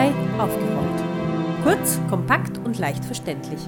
Barrierefrei 0.00 0.42
aufgerollt. 0.42 1.62
Kurz, 1.62 2.00
kompakt 2.08 2.56
und 2.64 2.78
leicht 2.78 3.04
verständlich. 3.04 3.60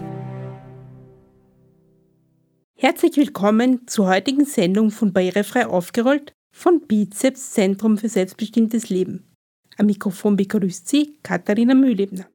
Herzlich 2.75 3.19
willkommen 3.19 3.87
zur 3.87 4.07
heutigen 4.07 4.47
Sendung 4.47 4.91
von 4.91 5.13
Barrierefrei 5.13 5.67
aufgerollt 5.67 6.33
von 6.51 6.81
Bizeps 6.87 7.51
Zentrum 7.51 7.99
für 7.99 8.09
selbstbestimmtes 8.09 8.89
Leben. 8.89 9.31
Am 9.77 9.85
Mikrofon 9.85 10.37
begrüßt 10.37 10.89
Sie 10.89 11.19
Katharina 11.23 11.75
Mühlebner. 11.75 12.27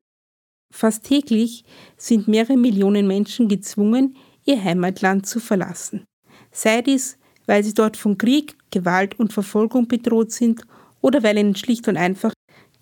Fast 0.71 1.05
täglich 1.05 1.63
sind 1.97 2.27
mehrere 2.27 2.55
Millionen 2.55 3.07
Menschen 3.07 3.47
gezwungen, 3.47 4.15
ihr 4.45 4.63
Heimatland 4.63 5.25
zu 5.25 5.39
verlassen. 5.39 6.05
Sei 6.51 6.83
dies, 6.83 7.17
weil 7.47 7.63
sie 7.63 7.73
dort 7.73 7.97
von 7.97 8.15
Krieg, 8.19 8.57
Gewalt 8.69 9.19
und 9.19 9.33
Verfolgung 9.33 9.87
bedroht 9.87 10.31
sind 10.31 10.61
oder 11.01 11.23
weil 11.23 11.39
ihnen 11.39 11.55
schlicht 11.55 11.87
und 11.87 11.97
einfach 11.97 12.33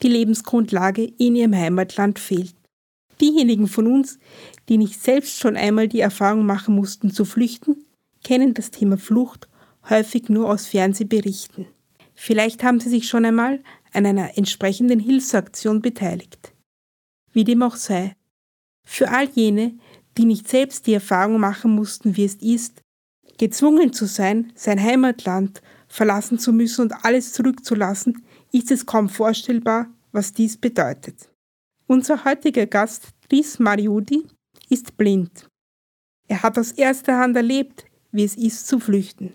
die 0.01 0.07
Lebensgrundlage 0.07 1.03
in 1.17 1.35
ihrem 1.35 1.55
Heimatland 1.55 2.19
fehlt. 2.19 2.55
Diejenigen 3.21 3.67
von 3.67 3.87
uns, 3.87 4.19
die 4.67 4.77
nicht 4.77 5.01
selbst 5.01 5.39
schon 5.39 5.55
einmal 5.55 5.87
die 5.87 6.01
Erfahrung 6.01 6.45
machen 6.45 6.75
mussten 6.75 7.11
zu 7.11 7.23
flüchten, 7.25 7.85
kennen 8.23 8.53
das 8.53 8.71
Thema 8.71 8.97
Flucht 8.97 9.47
häufig 9.89 10.29
nur 10.29 10.49
aus 10.49 10.67
Fernsehberichten. 10.67 11.67
Vielleicht 12.15 12.63
haben 12.63 12.79
sie 12.79 12.89
sich 12.89 13.07
schon 13.07 13.25
einmal 13.25 13.61
an 13.93 14.05
einer 14.05 14.37
entsprechenden 14.37 14.99
Hilfsaktion 14.99 15.81
beteiligt. 15.81 16.53
Wie 17.31 17.43
dem 17.43 17.61
auch 17.61 17.75
sei. 17.75 18.15
Für 18.85 19.09
all 19.11 19.29
jene, 19.29 19.77
die 20.17 20.25
nicht 20.25 20.47
selbst 20.47 20.87
die 20.87 20.93
Erfahrung 20.93 21.39
machen 21.39 21.71
mussten, 21.71 22.15
wie 22.15 22.25
es 22.25 22.35
ist, 22.35 22.81
gezwungen 23.37 23.93
zu 23.93 24.05
sein, 24.05 24.51
sein 24.55 24.81
Heimatland 24.81 25.61
verlassen 25.87 26.39
zu 26.39 26.53
müssen 26.53 26.81
und 26.83 27.05
alles 27.05 27.33
zurückzulassen, 27.33 28.23
ist 28.55 28.71
es 28.71 28.85
kaum 28.85 29.09
vorstellbar, 29.09 29.87
was 30.13 30.31
dies 30.31 30.55
bedeutet. 30.55 31.29
Unser 31.87 32.23
heutiger 32.23 32.65
Gast, 32.65 33.09
Tris 33.27 33.59
Mariudi, 33.59 34.25
ist 34.69 34.95
blind. 34.95 35.49
Er 36.27 36.41
hat 36.41 36.57
aus 36.57 36.71
erster 36.71 37.17
Hand 37.17 37.35
erlebt, 37.35 37.85
wie 38.11 38.23
es 38.23 38.35
ist 38.35 38.67
zu 38.67 38.79
flüchten. 38.79 39.33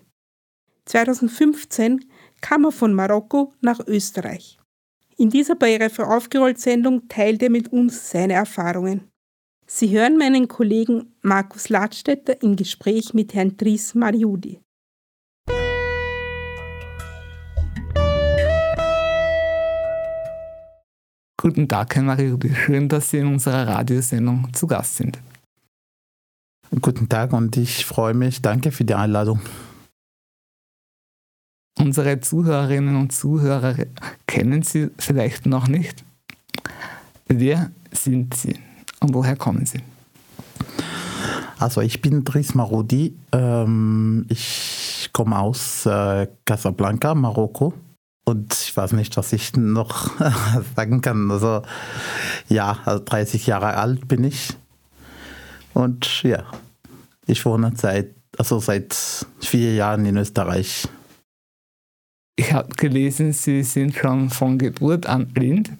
2015 0.85 2.03
kam 2.41 2.65
er 2.65 2.71
von 2.71 2.93
Marokko 2.93 3.53
nach 3.61 3.79
Österreich. 3.87 4.57
In 5.17 5.29
dieser 5.29 5.53
Barriere 5.55 6.07
aufgerollt 6.07 6.59
Sendung 6.59 7.07
teilt 7.07 7.43
er 7.43 7.51
mit 7.51 7.71
uns 7.71 8.09
seine 8.09 8.33
Erfahrungen. 8.33 9.07
Sie 9.67 9.91
hören 9.91 10.17
meinen 10.17 10.47
Kollegen 10.47 11.13
Markus 11.21 11.69
Ladstätter 11.69 12.41
im 12.41 12.55
Gespräch 12.55 13.13
mit 13.13 13.35
Herrn 13.35 13.55
Tris 13.55 13.93
Mariudi. 13.93 14.59
Guten 21.41 21.67
Tag, 21.67 21.95
Herr 21.95 22.03
Mariudi. 22.03 22.53
Schön, 22.53 22.87
dass 22.87 23.09
Sie 23.09 23.17
in 23.17 23.25
unserer 23.25 23.67
Radiosendung 23.67 24.53
zu 24.53 24.67
Gast 24.67 24.97
sind. 24.97 25.17
Guten 26.81 27.09
Tag 27.09 27.33
und 27.33 27.57
ich 27.57 27.83
freue 27.83 28.13
mich. 28.13 28.43
Danke 28.43 28.71
für 28.71 28.85
die 28.85 28.93
Einladung. 28.93 29.41
Unsere 31.79 32.19
Zuhörerinnen 32.19 32.95
und 32.95 33.11
Zuhörer 33.11 33.75
kennen 34.27 34.61
Sie 34.61 34.91
vielleicht 34.99 35.47
noch 35.47 35.67
nicht. 35.67 36.03
Wer 37.27 37.71
sind 37.91 38.35
Sie 38.35 38.59
und 38.99 39.15
woher 39.15 39.35
kommen 39.35 39.65
Sie? 39.65 39.79
Also 41.57 41.81
ich 41.81 42.03
bin 42.03 42.23
Dries 42.23 42.53
Marodi. 42.53 43.17
Ähm, 43.31 44.27
ich 44.29 45.09
komme 45.11 45.39
aus 45.39 45.87
äh, 45.87 46.27
Casablanca, 46.45 47.15
Marokko. 47.15 47.73
Und 48.31 48.53
ich 48.53 48.77
weiß 48.77 48.93
nicht, 48.93 49.17
was 49.17 49.33
ich 49.33 49.57
noch 49.57 50.09
sagen 50.77 51.01
kann. 51.01 51.29
Also 51.29 51.63
ja, 52.47 52.77
also 52.85 53.03
30 53.03 53.45
Jahre 53.45 53.75
alt 53.75 54.07
bin 54.07 54.23
ich. 54.23 54.53
Und 55.73 56.23
ja, 56.23 56.45
ich 57.27 57.45
wohne 57.45 57.73
seit, 57.75 58.15
also 58.37 58.59
seit 58.59 58.95
vier 59.41 59.75
Jahren 59.75 60.05
in 60.05 60.15
Österreich. 60.15 60.87
Ich 62.37 62.53
habe 62.53 62.69
gelesen, 62.69 63.33
Sie 63.33 63.63
sind 63.63 63.95
schon 63.95 64.29
von 64.29 64.57
Geburt 64.57 65.07
an 65.07 65.27
blind. 65.27 65.71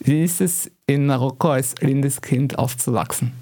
Wie 0.00 0.22
ist 0.22 0.42
es 0.42 0.70
in 0.86 1.06
Marokko 1.06 1.52
als 1.52 1.74
blindes 1.74 2.20
Kind 2.20 2.58
aufzuwachsen? 2.58 3.32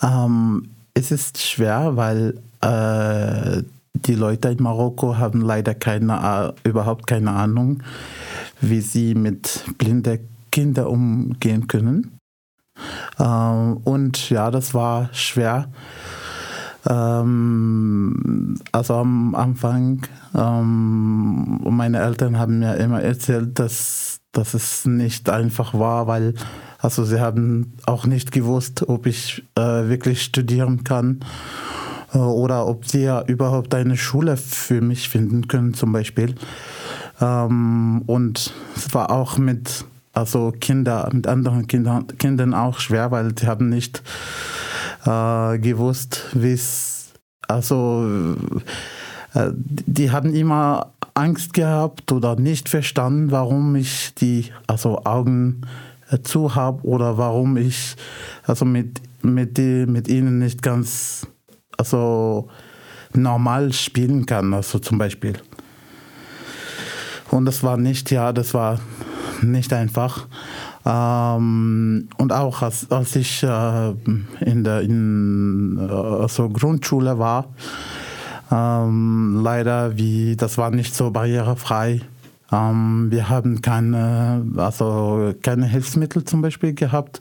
Ähm, 0.00 0.70
es 0.94 1.10
ist 1.10 1.42
schwer, 1.42 1.96
weil 1.96 2.40
äh, 2.60 3.64
die 3.94 4.14
Leute 4.14 4.48
in 4.48 4.62
Marokko 4.62 5.16
haben 5.16 5.40
leider 5.40 5.74
keine, 5.74 6.54
überhaupt 6.64 7.06
keine 7.06 7.30
Ahnung, 7.30 7.82
wie 8.60 8.80
sie 8.80 9.14
mit 9.14 9.64
blinden 9.78 10.28
Kindern 10.50 10.86
umgehen 10.86 11.66
können. 11.66 12.18
Ähm, 13.18 13.78
und 13.84 14.30
ja, 14.30 14.50
das 14.50 14.74
war 14.74 15.08
schwer. 15.12 15.68
Ähm, 16.88 18.58
also 18.72 18.94
am 18.94 19.34
Anfang, 19.34 20.06
ähm, 20.34 21.60
meine 21.64 22.00
Eltern 22.00 22.38
haben 22.38 22.58
mir 22.58 22.76
immer 22.76 23.00
erzählt, 23.00 23.58
dass, 23.58 24.20
dass 24.32 24.54
es 24.54 24.84
nicht 24.84 25.30
einfach 25.30 25.72
war, 25.74 26.06
weil 26.06 26.34
also 26.78 27.04
sie 27.04 27.20
haben 27.20 27.72
auch 27.86 28.04
nicht 28.06 28.32
gewusst, 28.32 28.86
ob 28.88 29.06
ich 29.06 29.44
äh, 29.54 29.88
wirklich 29.88 30.22
studieren 30.22 30.84
kann 30.84 31.20
oder 32.18 32.66
ob 32.66 32.86
sie 32.86 33.02
ja 33.02 33.22
überhaupt 33.22 33.74
eine 33.74 33.96
Schule 33.96 34.36
für 34.36 34.80
mich 34.80 35.08
finden 35.08 35.48
können 35.48 35.74
zum 35.74 35.92
Beispiel. 35.92 36.34
Ähm, 37.20 38.02
und 38.06 38.52
es 38.76 38.94
war 38.94 39.10
auch 39.10 39.38
mit 39.38 39.84
also 40.12 40.52
Kinder, 40.52 41.08
mit 41.12 41.26
anderen 41.26 41.66
Kindern, 41.66 42.06
Kindern 42.18 42.54
auch 42.54 42.78
schwer, 42.78 43.10
weil 43.10 43.36
sie 43.36 43.46
haben 43.46 43.68
nicht 43.68 44.02
äh, 45.04 45.58
gewusst, 45.58 46.26
wie 46.34 46.52
es, 46.52 47.12
also 47.48 48.36
äh, 49.34 49.50
die 49.56 50.12
haben 50.12 50.32
immer 50.34 50.92
Angst 51.14 51.52
gehabt 51.52 52.12
oder 52.12 52.36
nicht 52.36 52.68
verstanden, 52.68 53.30
warum 53.30 53.74
ich 53.74 54.14
die 54.14 54.52
also 54.66 55.04
Augen 55.04 55.62
äh, 56.10 56.20
zu 56.20 56.54
habe 56.54 56.84
oder 56.84 57.18
warum 57.18 57.56
ich 57.56 57.96
also 58.44 58.64
mit, 58.64 59.00
mit, 59.22 59.58
die, 59.58 59.86
mit 59.86 60.08
ihnen 60.08 60.38
nicht 60.38 60.62
ganz 60.62 61.26
also 61.78 62.48
normal 63.12 63.72
spielen 63.72 64.26
kann, 64.26 64.54
also 64.54 64.78
zum 64.78 64.98
Beispiel. 64.98 65.34
Und 67.30 67.46
das 67.46 67.62
war 67.62 67.76
nicht, 67.76 68.10
ja, 68.10 68.32
das 68.32 68.54
war 68.54 68.78
nicht 69.42 69.72
einfach. 69.72 70.26
Ähm, 70.84 72.08
und 72.18 72.32
auch 72.32 72.62
als, 72.62 72.90
als 72.90 73.16
ich 73.16 73.42
äh, 73.42 73.90
in 74.40 74.64
der 74.64 74.82
in, 74.82 75.78
also 75.90 76.48
Grundschule 76.48 77.18
war, 77.18 77.46
ähm, 78.50 79.40
leider, 79.42 79.96
wie, 79.96 80.36
das 80.36 80.58
war 80.58 80.70
nicht 80.70 80.94
so 80.94 81.10
barrierefrei. 81.10 82.02
Ähm, 82.52 83.06
wir 83.10 83.28
haben 83.28 83.62
keine, 83.62 84.44
also 84.56 85.32
keine 85.42 85.66
Hilfsmittel 85.66 86.24
zum 86.24 86.42
Beispiel 86.42 86.74
gehabt. 86.74 87.20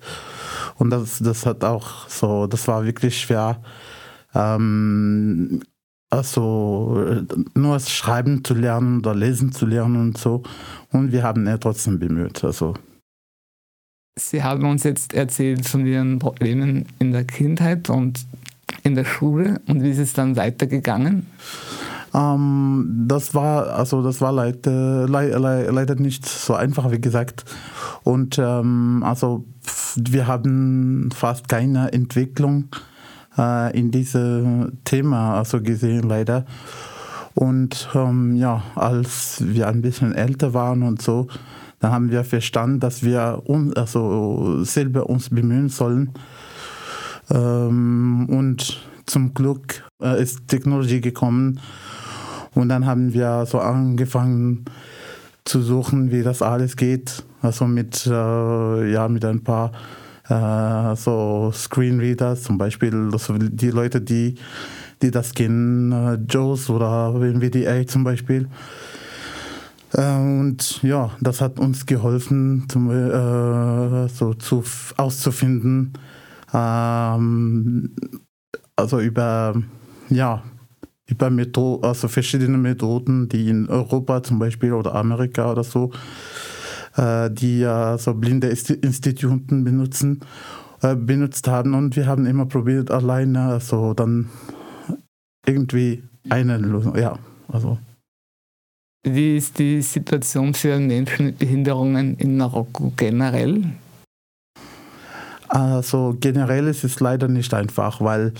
Und 0.77 0.89
das, 0.89 1.19
das 1.19 1.45
hat 1.45 1.63
auch 1.63 2.07
so, 2.09 2.47
das 2.47 2.67
war 2.67 2.83
wirklich 2.85 3.19
schwer 3.19 3.57
ähm, 4.35 5.61
also 6.09 7.25
nur 7.55 7.73
das 7.73 7.89
Schreiben 7.89 8.43
zu 8.43 8.53
lernen 8.53 8.99
oder 8.99 9.15
Lesen 9.15 9.51
zu 9.51 9.65
lernen 9.65 9.97
und 9.97 10.17
so. 10.17 10.43
Und 10.91 11.11
wir 11.11 11.23
haben 11.23 11.47
ja 11.47 11.57
trotzdem 11.57 11.97
bemüht. 11.97 12.43
Also. 12.43 12.75
Sie 14.19 14.43
haben 14.43 14.65
uns 14.65 14.83
jetzt 14.83 15.13
erzählt 15.13 15.65
von 15.65 15.87
Ihren 15.87 16.19
Problemen 16.19 16.85
in 16.99 17.11
der 17.11 17.23
Kindheit 17.23 17.89
und 17.89 18.27
in 18.83 18.93
der 18.93 19.05
Schule 19.05 19.59
und 19.67 19.81
wie 19.81 19.89
ist 19.89 19.97
es 19.97 20.13
dann 20.13 20.35
weitergegangen? 20.35 21.25
Ähm, 22.13 23.05
das 23.07 23.33
war 23.33 23.67
also 23.71 24.03
das 24.03 24.21
war 24.21 24.31
leider, 24.31 25.07
leider, 25.07 25.71
leider 25.71 25.95
nicht 25.95 26.27
so 26.27 26.53
einfach, 26.53 26.91
wie 26.91 27.01
gesagt. 27.01 27.45
Und 28.03 28.37
ähm, 28.37 29.01
also 29.03 29.45
wir 29.95 30.27
haben 30.27 31.09
fast 31.11 31.49
keine 31.49 31.91
Entwicklung 31.91 32.67
äh, 33.37 33.77
in 33.77 33.91
diesem 33.91 34.79
Thema 34.83 35.37
also 35.37 35.61
gesehen, 35.61 36.03
leider. 36.03 36.45
Und 37.35 37.89
ähm, 37.95 38.35
ja, 38.35 38.63
als 38.75 39.43
wir 39.45 39.67
ein 39.67 39.81
bisschen 39.81 40.13
älter 40.13 40.53
waren 40.53 40.83
und 40.83 41.01
so, 41.01 41.27
dann 41.79 41.91
haben 41.91 42.11
wir 42.11 42.23
verstanden, 42.23 42.79
dass 42.79 43.03
wir 43.03 43.41
uns, 43.45 43.75
also 43.75 44.63
selber 44.63 45.09
uns 45.09 45.29
bemühen 45.29 45.69
sollen. 45.69 46.11
Ähm, 47.29 48.27
und 48.29 48.81
zum 49.05 49.33
Glück 49.33 49.83
äh, 50.01 50.21
ist 50.21 50.47
Technologie 50.47 51.01
gekommen. 51.01 51.59
Und 52.53 52.69
dann 52.69 52.85
haben 52.85 53.13
wir 53.13 53.45
so 53.47 53.59
angefangen 53.59 54.65
zu 55.43 55.61
suchen, 55.61 56.11
wie 56.11 56.23
das 56.23 56.41
alles 56.41 56.77
geht. 56.77 57.23
Also 57.41 57.65
mit, 57.65 58.05
äh, 58.05 58.91
ja, 58.91 59.07
mit 59.07 59.25
ein 59.25 59.43
paar 59.43 59.71
äh, 60.33 60.95
so 60.95 61.51
Screenreaders, 61.53 62.43
zum 62.43 62.57
Beispiel 62.57 63.09
also 63.11 63.37
die 63.37 63.69
Leute, 63.69 64.01
die, 64.01 64.35
die 65.01 65.11
das 65.11 65.33
kennen, 65.33 65.91
äh, 65.91 66.17
JOS 66.29 66.69
oder 66.69 67.13
NVDA 67.15 67.85
zum 67.87 68.03
Beispiel. 68.03 68.47
Äh, 69.93 70.15
und 70.15 70.81
ja, 70.81 71.11
das 71.21 71.41
hat 71.41 71.59
uns 71.59 71.85
geholfen, 71.85 72.65
zum, 72.67 72.89
äh, 72.89 74.07
so 74.09 74.33
zu, 74.33 74.63
auszufinden, 74.97 75.93
ähm, 76.53 77.91
also 78.75 78.99
über, 78.99 79.53
ja, 80.09 80.43
über 81.05 81.29
Metho 81.29 81.79
also 81.83 82.07
verschiedene 82.07 82.57
Methoden, 82.57 83.29
die 83.29 83.49
in 83.49 83.67
Europa 83.67 84.23
zum 84.23 84.39
Beispiel 84.39 84.73
oder 84.73 84.95
Amerika 84.95 85.51
oder 85.51 85.63
so, 85.63 85.91
die 86.97 87.59
ja 87.59 87.97
so 87.97 88.13
blinde 88.13 88.47
Instituten 88.47 89.63
benutzen, 89.63 90.21
äh, 90.81 90.95
benutzt 90.95 91.47
haben. 91.47 91.73
Und 91.73 91.95
wir 91.95 92.07
haben 92.07 92.25
immer 92.25 92.45
probiert, 92.45 92.91
alleine 92.91 93.59
so 93.59 93.93
dann 93.93 94.29
irgendwie 95.45 96.03
eine 96.29 96.57
Lösung, 96.57 96.97
ja, 96.97 97.17
also. 97.47 97.77
Wie 99.05 99.35
ist 99.37 99.59
die 99.59 99.81
Situation 99.81 100.53
für 100.53 100.79
Menschen 100.79 101.25
mit 101.25 101.39
Behinderungen 101.39 102.15
in 102.17 102.37
Marokko 102.37 102.93
generell? 102.95 103.73
Also 105.49 106.15
generell 106.19 106.67
ist 106.67 106.83
es 106.83 106.99
leider 106.99 107.27
nicht 107.27 107.53
einfach, 107.53 107.99
weil 107.99 108.33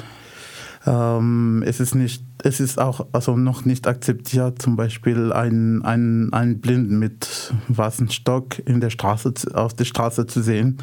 ähm, 0.85 1.63
es 1.65 1.79
ist 1.79 1.95
nicht, 1.95 2.23
es 2.43 2.59
ist 2.59 2.79
auch 2.79 3.07
also 3.13 3.37
noch 3.37 3.63
nicht 3.65 3.87
akzeptiert, 3.87 4.61
zum 4.61 4.75
Beispiel 4.75 5.31
einen, 5.31 5.81
einen, 5.83 6.33
einen 6.33 6.59
Blinden 6.59 6.99
mit 6.99 7.53
weißem 7.69 8.09
Stock 8.09 8.59
in 8.65 8.81
der 8.81 8.89
Straße, 8.89 9.33
auf 9.53 9.73
der 9.73 9.85
Straße 9.85 10.27
zu 10.27 10.41
sehen. 10.41 10.77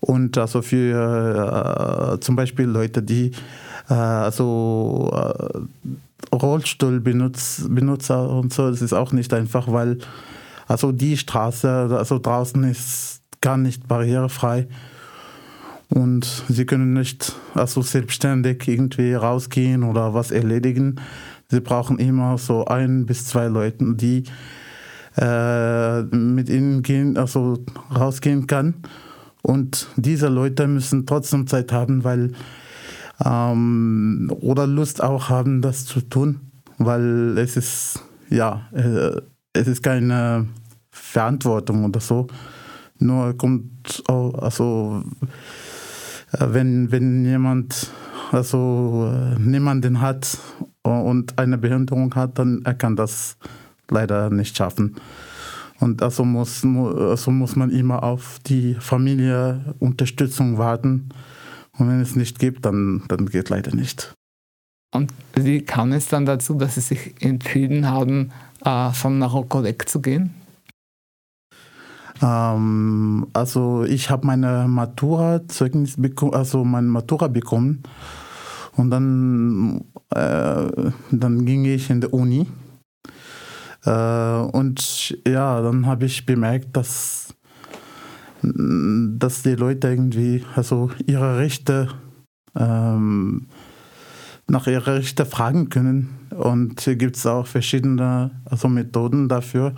Und 0.00 0.36
also 0.38 0.62
für 0.62 2.14
äh, 2.14 2.20
zum 2.20 2.36
Beispiel 2.36 2.66
Leute, 2.66 3.02
die 3.02 3.32
äh, 3.88 3.94
also 3.94 5.10
äh, 5.12 6.34
Rollstuhlbenutzer 6.34 8.28
und 8.28 8.52
so, 8.52 8.70
das 8.70 8.82
ist 8.82 8.92
auch 8.92 9.12
nicht 9.12 9.32
einfach, 9.32 9.72
weil 9.72 9.98
also 10.66 10.92
die 10.92 11.16
Straße, 11.16 11.68
also 11.70 12.18
draußen 12.18 12.62
ist 12.64 13.22
gar 13.40 13.56
nicht 13.56 13.88
barrierefrei 13.88 14.68
und 15.90 16.44
sie 16.48 16.66
können 16.66 16.92
nicht 16.92 17.34
also 17.54 17.82
selbstständig 17.82 18.68
irgendwie 18.68 19.14
rausgehen 19.14 19.82
oder 19.82 20.14
was 20.14 20.30
erledigen. 20.30 21.00
Sie 21.50 21.60
brauchen 21.60 21.98
immer 21.98 22.36
so 22.36 22.66
ein 22.66 23.06
bis 23.06 23.26
zwei 23.26 23.46
Leute, 23.46 23.94
die 23.94 24.24
äh, 25.16 26.02
mit 26.02 26.50
ihnen 26.50 26.82
gehen, 26.82 27.16
also 27.16 27.58
rausgehen 27.94 28.46
kann. 28.46 28.74
Und 29.42 29.88
diese 29.96 30.28
Leute 30.28 30.68
müssen 30.68 31.06
trotzdem 31.06 31.46
Zeit 31.46 31.72
haben, 31.72 32.04
weil 32.04 32.32
ähm, 33.24 34.30
oder 34.40 34.66
Lust 34.66 35.02
auch 35.02 35.28
haben, 35.28 35.62
das 35.62 35.86
zu 35.86 36.00
tun, 36.02 36.40
weil 36.76 37.36
es 37.38 37.56
ist, 37.56 38.02
ja, 38.28 38.68
äh, 38.72 39.20
es 39.54 39.66
ist 39.68 39.82
keine 39.82 40.46
Verantwortung 40.90 41.84
oder 41.84 42.00
so. 42.00 42.26
Nur 42.98 43.36
kommt, 43.36 44.02
also, 44.08 45.02
wenn, 46.32 46.90
wenn 46.92 47.24
jemand, 47.24 47.90
also 48.32 49.10
äh, 49.12 49.38
niemanden 49.38 50.00
hat 50.00 50.38
und 50.82 51.38
eine 51.38 51.58
Behinderung 51.58 52.14
hat, 52.14 52.38
dann 52.38 52.62
er 52.64 52.74
kann 52.74 52.96
das 52.96 53.36
leider 53.90 54.30
nicht 54.30 54.56
schaffen. 54.56 54.96
Und 55.80 56.02
also 56.02 56.24
muss, 56.24 56.64
also 56.64 57.30
muss 57.30 57.56
man 57.56 57.70
immer 57.70 58.02
auf 58.02 58.38
die 58.46 58.74
Familie 58.74 59.74
Unterstützung 59.78 60.58
warten 60.58 61.10
und 61.78 61.88
wenn 61.88 62.00
es 62.00 62.16
nicht 62.16 62.38
gibt, 62.38 62.66
dann, 62.66 63.04
dann 63.08 63.26
geht 63.26 63.48
leider 63.48 63.74
nicht. 63.74 64.12
Und 64.92 65.12
wie 65.34 65.60
kam 65.60 65.92
es 65.92 66.08
dann 66.08 66.26
dazu, 66.26 66.54
dass 66.54 66.74
Sie 66.74 66.80
sich 66.80 67.14
entschieden 67.20 67.88
haben, 67.88 68.32
äh, 68.64 68.90
von 68.92 69.18
Marokko 69.18 69.62
wegzugehen? 69.62 70.34
Ähm, 72.22 73.26
also 73.32 73.84
ich 73.84 74.10
habe 74.10 74.26
meine 74.26 74.66
Matura-Zeugnis 74.68 75.96
bekommen, 75.96 76.34
also 76.34 76.64
meine 76.64 76.88
Matura 76.88 77.28
bekommen 77.28 77.82
und 78.76 78.90
dann, 78.90 79.84
äh, 80.10 80.90
dann 81.10 81.44
ging 81.44 81.64
ich 81.64 81.90
in 81.90 82.00
die 82.00 82.08
Uni. 82.08 82.46
Äh, 83.84 84.40
und 84.52 85.16
ja, 85.26 85.60
dann 85.62 85.86
habe 85.86 86.06
ich 86.06 86.26
bemerkt, 86.26 86.76
dass 86.76 87.28
dass 88.40 89.42
die 89.42 89.56
Leute 89.56 89.88
irgendwie 89.88 90.44
also 90.54 90.90
ihre 91.06 91.38
Rechte 91.38 91.88
ähm, 92.56 93.46
nach 94.46 94.66
ihrer 94.66 94.94
Rechte 94.94 95.26
fragen 95.26 95.68
können. 95.68 96.08
Und 96.30 96.80
hier 96.80 96.96
gibt 96.96 97.16
es 97.16 97.26
auch 97.26 97.46
verschiedene 97.46 98.30
also 98.44 98.68
Methoden 98.68 99.28
dafür. 99.28 99.74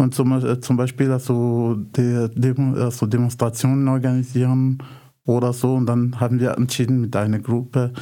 Und 0.00 0.14
zum, 0.14 0.32
äh, 0.32 0.60
zum 0.60 0.76
Beispiel 0.76 1.12
also, 1.12 1.76
die, 1.96 2.28
also 2.76 3.06
Demonstrationen 3.06 3.86
organisieren 3.86 4.78
oder 5.24 5.52
so. 5.52 5.74
Und 5.74 5.86
dann 5.86 6.18
haben 6.18 6.40
wir 6.40 6.56
entschieden 6.56 7.00
mit 7.02 7.14
einer 7.16 7.38
Gruppe, 7.38 7.92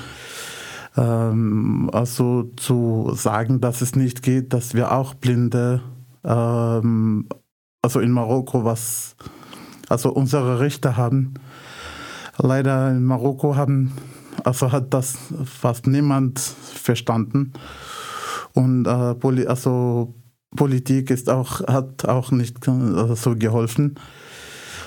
ähm, 0.96 1.90
also 1.92 2.50
zu 2.56 3.12
sagen, 3.14 3.60
dass 3.60 3.80
es 3.80 3.96
nicht 3.96 4.22
geht, 4.22 4.52
dass 4.52 4.74
wir 4.74 4.92
auch 4.92 5.14
Blinde, 5.14 5.82
ähm, 6.24 7.26
also 7.82 8.00
in 8.00 8.12
Marokko 8.12 8.64
was 8.64 9.16
also 9.88 10.12
unsere 10.12 10.60
Richter 10.60 10.96
haben 10.96 11.34
leider 12.38 12.90
in 12.90 13.04
Marokko 13.04 13.56
haben, 13.56 13.92
also 14.44 14.70
hat 14.72 14.94
das 14.94 15.18
fast 15.44 15.86
niemand 15.86 16.38
verstanden. 16.38 17.52
Und 18.54 18.86
äh, 18.86 19.14
Poli 19.14 19.46
also 19.46 20.14
Politik 20.56 21.10
ist 21.10 21.28
auch, 21.28 21.60
hat 21.66 22.06
auch 22.06 22.30
nicht 22.30 22.66
äh, 22.66 23.14
so 23.14 23.36
geholfen. 23.36 23.96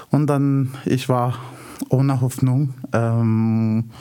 Und 0.09 0.27
dann, 0.27 0.73
ich 0.85 1.07
war 1.09 1.35
ohne 1.89 2.21
Hoffnung. 2.21 2.73
Ähm, 2.93 3.91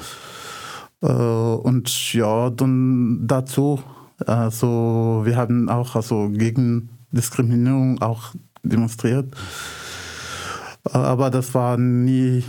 äh, 1.03 1.07
und 1.07 2.13
ja, 2.13 2.51
dann 2.51 3.27
dazu, 3.27 3.81
also 4.27 5.23
wir 5.25 5.37
haben 5.37 5.69
auch 5.69 5.97
also 5.97 6.29
gegen 6.31 6.91
Diskriminierung 7.11 8.01
auch 8.03 8.35
demonstriert. 8.63 9.35
Aber 10.85 11.31
das 11.31 11.55
war 11.55 11.77
nie 11.77 12.45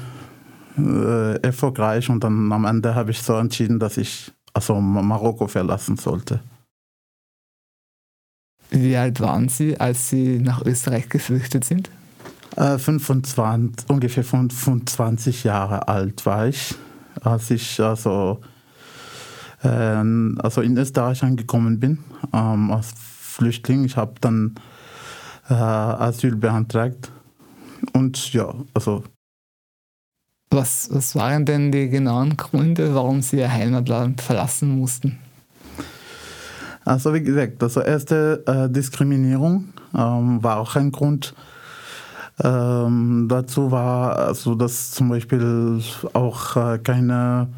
äh, 0.77 1.35
erfolgreich 1.41 2.09
und 2.09 2.23
dann 2.23 2.51
am 2.51 2.65
Ende 2.65 2.95
habe 2.95 3.11
ich 3.11 3.21
so 3.21 3.33
entschieden, 3.33 3.79
dass 3.79 3.97
ich 3.97 4.31
also 4.53 4.79
Marokko 4.79 5.47
verlassen 5.47 5.97
sollte. 5.97 6.41
Wie 8.71 8.95
alt 8.95 9.19
waren 9.19 9.49
Sie, 9.49 9.77
als 9.79 10.09
Sie 10.09 10.39
nach 10.39 10.65
Österreich 10.65 11.09
geflüchtet 11.09 11.65
sind? 11.65 11.89
Äh, 12.55 12.77
25, 12.77 13.89
ungefähr 13.89 14.23
25 14.23 15.43
Jahre 15.43 15.87
alt 15.89 16.25
war 16.25 16.47
ich, 16.47 16.75
als 17.21 17.51
ich 17.51 17.79
also, 17.81 18.39
äh, 19.63 19.67
also 19.67 20.61
in 20.61 20.77
Österreich 20.77 21.21
angekommen 21.21 21.79
bin 21.79 21.99
ähm, 22.33 22.71
als 22.71 22.93
Flüchtling. 22.97 23.83
Ich 23.83 23.97
habe 23.97 24.13
dann 24.21 24.55
äh, 25.49 25.53
Asyl 25.53 26.37
beantragt 26.37 27.11
und 27.93 28.31
ja, 28.31 28.53
also. 28.73 29.03
Was, 30.49 30.89
was 30.91 31.15
waren 31.15 31.45
denn 31.45 31.71
die 31.71 31.89
genauen 31.89 32.37
Gründe, 32.37 32.95
warum 32.95 33.21
Sie 33.21 33.37
Ihr 33.37 33.51
Heimatland 33.51 34.21
verlassen 34.21 34.77
mussten? 34.77 35.19
Also 36.83 37.13
wie 37.13 37.21
gesagt, 37.21 37.61
also 37.61 37.81
erste 37.81 38.43
äh, 38.47 38.69
Diskriminierung 38.69 39.73
ähm, 39.95 40.43
war 40.43 40.57
auch 40.57 40.75
ein 40.75 40.91
Grund. 40.91 41.35
Ähm, 42.43 43.27
dazu 43.29 43.71
war 43.71 44.17
also, 44.17 44.55
dass 44.55 44.91
zum 44.91 45.09
Beispiel 45.09 45.79
auch 46.13 46.55
äh, 46.55 46.79
keine, 46.79 47.49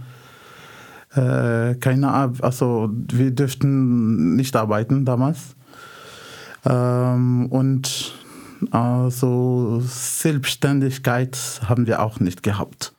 äh, 1.15 1.75
keine, 1.75 2.33
also 2.41 2.89
wir 3.11 3.31
dürften 3.31 4.35
nicht 4.35 4.55
arbeiten 4.55 5.05
damals. 5.05 5.55
Ähm, 6.65 7.47
und 7.47 8.13
also 8.71 9.81
Selbstständigkeit 9.85 11.61
haben 11.65 11.87
wir 11.87 12.01
auch 12.01 12.19
nicht 12.19 12.43
gehabt. 12.43 12.93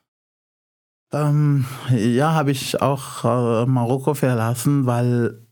Ähm, 1.12 1.64
ja, 1.90 2.32
habe 2.32 2.50
ich 2.50 2.80
auch 2.82 3.24
äh, 3.24 3.66
Marokko 3.66 4.14
verlassen, 4.14 4.86
weil 4.86 5.43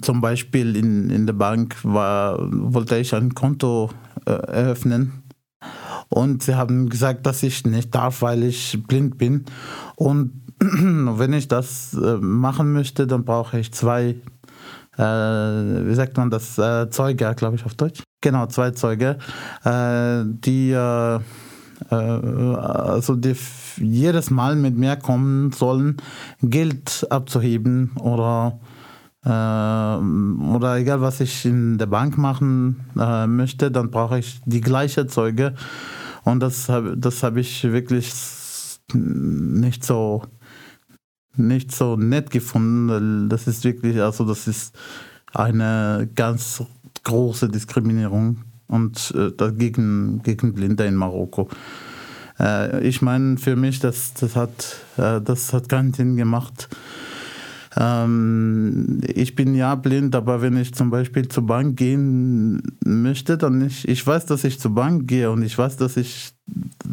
zum 0.00 0.20
Beispiel 0.20 0.76
in, 0.76 1.10
in 1.10 1.26
der 1.26 1.34
Bank 1.34 1.76
war, 1.82 2.38
wollte 2.50 2.96
ich 2.96 3.14
ein 3.14 3.34
Konto 3.34 3.90
äh, 4.24 4.32
eröffnen. 4.32 5.22
Und 6.08 6.42
sie 6.42 6.54
haben 6.54 6.88
gesagt, 6.88 7.26
dass 7.26 7.42
ich 7.42 7.64
nicht 7.66 7.94
darf, 7.94 8.22
weil 8.22 8.44
ich 8.44 8.82
blind 8.86 9.18
bin. 9.18 9.44
Und 9.96 10.42
wenn 10.60 11.32
ich 11.32 11.48
das 11.48 11.94
äh, 11.94 12.16
machen 12.16 12.72
möchte, 12.72 13.06
dann 13.06 13.24
brauche 13.24 13.58
ich 13.58 13.72
zwei, 13.72 14.16
äh, 14.96 15.02
wie 15.02 15.94
sagt 15.94 16.16
man 16.16 16.30
das, 16.30 16.58
äh, 16.58 16.88
Zeuge, 16.90 17.34
glaube 17.36 17.56
ich 17.56 17.64
auf 17.64 17.74
Deutsch. 17.74 18.02
Genau, 18.22 18.46
zwei 18.46 18.70
Zeuge, 18.70 19.18
äh, 19.64 20.24
die, 20.24 20.70
äh, 20.70 21.16
äh, 21.90 21.94
also 21.94 23.16
die 23.16 23.36
jedes 23.78 24.30
Mal 24.30 24.56
mit 24.56 24.76
mir 24.76 24.96
kommen 24.96 25.52
sollen, 25.52 25.98
Geld 26.40 27.06
abzuheben 27.10 27.92
oder 28.00 28.58
oder 29.26 30.76
egal 30.76 31.00
was 31.00 31.20
ich 31.20 31.44
in 31.44 31.78
der 31.78 31.86
Bank 31.86 32.16
machen 32.16 32.86
äh, 32.96 33.26
möchte, 33.26 33.72
dann 33.72 33.90
brauche 33.90 34.20
ich 34.20 34.40
die 34.44 34.60
gleiche 34.60 35.06
Zeuge. 35.08 35.54
Und 36.24 36.40
das 36.40 36.68
habe 36.68 36.96
das 36.96 37.22
hab 37.22 37.36
ich 37.36 37.64
wirklich 37.64 38.12
nicht 38.92 39.84
so 39.84 40.22
nicht 41.36 41.74
so 41.74 41.96
nett 41.96 42.30
gefunden, 42.30 43.28
das 43.28 43.46
ist 43.46 43.64
wirklich, 43.64 44.00
also 44.00 44.24
das 44.24 44.46
ist 44.46 44.74
eine 45.34 46.08
ganz 46.14 46.62
große 47.04 47.48
Diskriminierung 47.48 48.42
und 48.68 49.14
äh, 49.16 49.52
gegen, 49.52 50.22
gegen 50.22 50.54
Blinde 50.54 50.86
in 50.86 50.94
Marokko. 50.94 51.48
Äh, 52.38 52.86
ich 52.86 53.02
meine, 53.02 53.36
für 53.36 53.54
mich, 53.56 53.80
das, 53.80 54.14
das, 54.14 54.34
hat, 54.34 54.76
das 54.96 55.52
hat 55.52 55.68
keinen 55.68 55.92
Sinn 55.92 56.16
gemacht. 56.16 56.68
Ähm, 57.78 59.00
ich 59.06 59.34
bin 59.34 59.54
ja 59.54 59.74
blind, 59.74 60.14
aber 60.14 60.40
wenn 60.40 60.56
ich 60.56 60.72
zum 60.74 60.90
Beispiel 60.90 61.28
zur 61.28 61.46
Bank 61.46 61.76
gehen 61.76 62.62
möchte, 62.84 63.36
dann 63.36 63.66
ich, 63.66 63.86
ich 63.86 64.06
weiß, 64.06 64.26
dass 64.26 64.44
ich 64.44 64.58
zur 64.58 64.74
Bank 64.74 65.06
gehe 65.06 65.30
und 65.30 65.42
ich 65.42 65.58
weiß, 65.58 65.76
dass 65.76 65.96
ich 65.96 66.32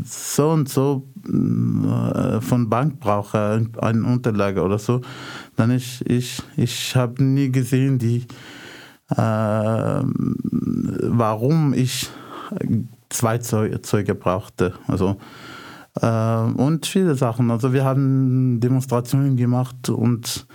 so 0.03 0.49
und 0.49 0.67
so 0.67 1.07
äh, 1.25 2.41
von 2.41 2.69
Bank 2.69 2.99
brauche, 2.99 3.65
eine 3.77 4.03
Unterlage 4.03 4.61
oder 4.61 4.77
so, 4.77 5.01
dann 5.55 5.71
ich, 5.71 6.05
ich, 6.05 6.41
ich 6.57 6.95
habe 6.95 7.23
nie 7.23 7.49
gesehen, 7.51 7.97
die, 7.97 8.25
äh, 9.09 9.15
warum 11.05 11.73
ich 11.73 12.09
zwei 13.09 13.37
Zeuge 13.37 14.15
brauchte. 14.15 14.73
Also, 14.87 15.17
und 16.01 16.85
viele 16.85 17.15
Sachen. 17.15 17.51
Also 17.51 17.71
wir 17.71 17.85
haben 17.85 18.59
Demonstrationen 18.59 19.37
gemacht 19.37 19.89
und 19.89 20.47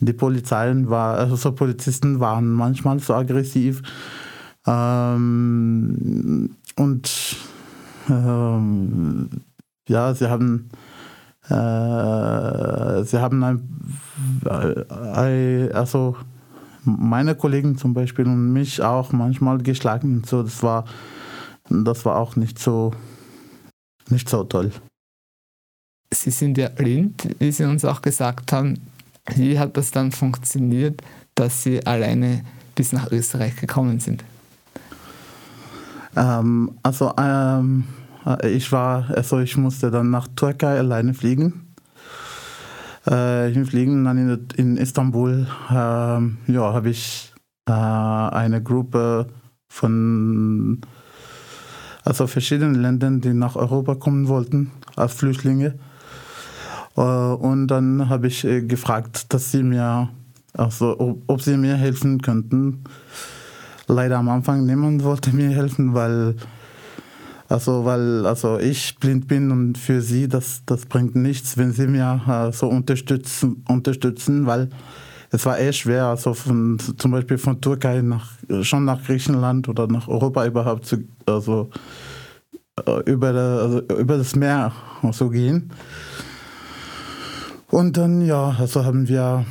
die 0.00 0.12
Polizeien 0.12 0.90
war, 0.90 1.16
also 1.18 1.52
Polizisten 1.52 2.20
waren 2.20 2.50
manchmal 2.52 2.98
so 2.98 3.14
aggressiv. 3.14 3.82
Ähm, 4.66 6.56
und 6.76 7.36
ähm, 8.08 9.28
ja, 9.88 10.14
sie 10.14 10.28
haben 10.28 10.70
äh, 11.48 13.04
sie 13.04 13.20
haben 13.20 13.42
ein, 13.42 13.62
äh, 14.44 15.72
also 15.72 16.16
meine 16.84 17.34
Kollegen 17.34 17.76
zum 17.76 17.94
Beispiel 17.94 18.26
und 18.26 18.52
mich 18.52 18.82
auch 18.82 19.12
manchmal 19.12 19.58
geschlagen. 19.58 20.22
So, 20.24 20.42
das 20.42 20.62
war 20.62 20.84
das 21.68 22.04
war 22.04 22.16
auch 22.16 22.36
nicht 22.36 22.58
so 22.58 22.92
nicht 24.10 24.28
so 24.28 24.44
toll. 24.44 24.70
Sie 26.12 26.30
sind 26.30 26.58
ja 26.58 26.68
blind, 26.68 27.28
wie 27.38 27.52
Sie 27.52 27.64
uns 27.64 27.84
auch 27.84 28.02
gesagt 28.02 28.52
haben. 28.52 28.80
Wie 29.34 29.58
hat 29.58 29.76
das 29.76 29.90
dann 29.90 30.10
funktioniert, 30.10 31.02
dass 31.34 31.62
Sie 31.62 31.86
alleine 31.86 32.44
bis 32.74 32.92
nach 32.92 33.10
Österreich 33.12 33.56
gekommen 33.56 34.00
sind? 34.00 34.24
Ähm, 36.16 36.78
also 36.82 37.14
ähm, 37.16 37.84
ich 38.44 38.72
war, 38.72 39.08
also 39.10 39.38
ich 39.38 39.56
musste 39.56 39.90
dann 39.90 40.10
nach 40.10 40.28
Türkei 40.34 40.78
alleine 40.78 41.14
fliegen. 41.14 41.74
Äh, 43.06 43.48
hinfliegen 43.50 44.04
dann 44.04 44.18
in, 44.18 44.48
in 44.56 44.76
Istanbul 44.76 45.46
äh, 45.70 45.72
ja, 45.74 46.74
habe 46.74 46.90
ich 46.90 47.32
äh, 47.66 47.72
eine 47.72 48.62
Gruppe 48.62 49.28
von 49.68 50.82
also 52.10 52.26
verschiedenen 52.26 52.74
Ländern, 52.74 53.20
die 53.20 53.32
nach 53.32 53.54
Europa 53.54 53.94
kommen 53.94 54.26
wollten 54.26 54.72
als 54.96 55.14
Flüchtlinge. 55.14 55.78
Äh, 56.96 57.00
und 57.00 57.68
dann 57.68 58.08
habe 58.08 58.26
ich 58.26 58.44
äh, 58.44 58.62
gefragt, 58.62 59.32
dass 59.32 59.52
sie 59.52 59.62
mir, 59.62 60.08
also 60.52 61.20
ob, 61.28 61.40
sie 61.40 61.56
mir 61.56 61.76
helfen 61.76 62.20
könnten. 62.20 62.82
Leider 63.86 64.18
am 64.18 64.28
Anfang 64.28 64.66
niemand 64.66 65.04
wollte 65.04 65.32
mir 65.32 65.50
helfen, 65.50 65.94
weil 65.94 66.34
also 67.48 67.84
weil 67.84 68.26
also 68.26 68.58
ich 68.58 68.96
blind 68.98 69.28
bin 69.28 69.52
und 69.52 69.78
für 69.78 70.00
sie 70.00 70.26
das, 70.26 70.62
das 70.66 70.86
bringt 70.86 71.14
nichts, 71.14 71.56
wenn 71.58 71.72
sie 71.72 71.86
mir 71.86 72.20
äh, 72.26 72.52
so 72.52 72.66
unterstützen, 72.66 73.62
unterstützen, 73.68 74.46
weil 74.46 74.68
es 75.30 75.46
war 75.46 75.58
eher 75.58 75.72
schwer, 75.72 76.06
also 76.06 76.34
von, 76.34 76.78
zum 76.96 77.10
Beispiel 77.12 77.38
von 77.38 77.60
Türkei 77.60 78.02
nach, 78.02 78.32
schon 78.62 78.84
nach 78.84 79.02
Griechenland 79.04 79.68
oder 79.68 79.86
nach 79.86 80.08
Europa 80.08 80.44
überhaupt 80.44 80.86
zu, 80.86 81.04
also 81.26 81.70
über, 83.06 83.28
also 83.28 83.80
über 83.96 84.18
das 84.18 84.34
Meer 84.34 84.72
so 85.12 85.28
gehen. 85.28 85.70
Und 87.70 87.96
dann, 87.96 88.22
ja, 88.22 88.56
also 88.58 88.84
haben 88.84 89.06
wir, 89.06 89.44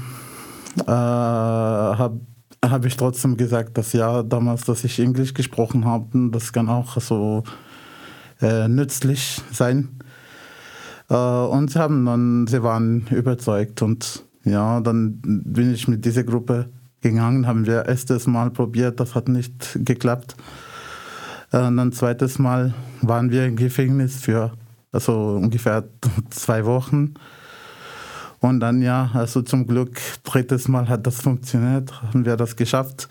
äh, 0.86 0.92
habe 0.92 2.20
hab 2.64 2.86
ich 2.86 2.98
trotzdem 2.98 3.38
gesagt, 3.38 3.78
dass 3.78 3.94
ja, 3.94 4.24
damals, 4.24 4.66
dass 4.66 4.84
ich 4.84 5.00
Englisch 5.00 5.34
gesprochen 5.34 5.86
habe, 5.86 6.30
das 6.32 6.52
kann 6.52 6.68
auch 6.68 7.00
so 7.00 7.44
äh, 8.42 8.68
nützlich 8.68 9.42
sein. 9.52 10.00
Äh, 11.10 11.16
und 11.16 11.72
sie 11.72 11.80
haben 11.80 12.06
dann, 12.06 12.48
sie 12.48 12.62
waren 12.62 13.08
überzeugt 13.10 13.82
und 13.82 14.26
ja, 14.50 14.80
dann 14.82 15.20
bin 15.24 15.74
ich 15.74 15.88
mit 15.88 16.06
dieser 16.06 16.24
Gruppe 16.24 16.70
gegangen, 17.02 17.48
haben 17.48 17.66
wir 17.66 17.86
erstes 17.86 18.28
Mal 18.28 18.52
probiert, 18.52 19.00
das 19.00 19.16
hat 19.16 19.30
nicht 19.30 19.80
geklappt. 19.86 20.36
Äh, 21.52 21.66
und 21.68 21.78
dann 21.78 21.92
zweites 21.92 22.40
Mal 22.40 22.74
waren 23.02 23.32
wir 23.32 23.46
im 23.46 23.56
Gefängnis 23.56 24.22
für 24.22 24.52
also 24.92 25.40
ungefähr 25.42 25.86
zwei 26.30 26.66
Wochen. 26.66 27.14
Und 28.40 28.62
dann 28.62 28.82
ja, 28.82 29.12
also 29.14 29.42
zum 29.42 29.68
Glück, 29.68 30.00
drittes 30.24 30.68
Mal 30.68 30.88
hat 30.88 31.06
das 31.06 31.22
funktioniert, 31.22 32.02
haben 32.02 32.26
wir 32.26 32.38
das 32.38 32.56
geschafft. 32.56 33.10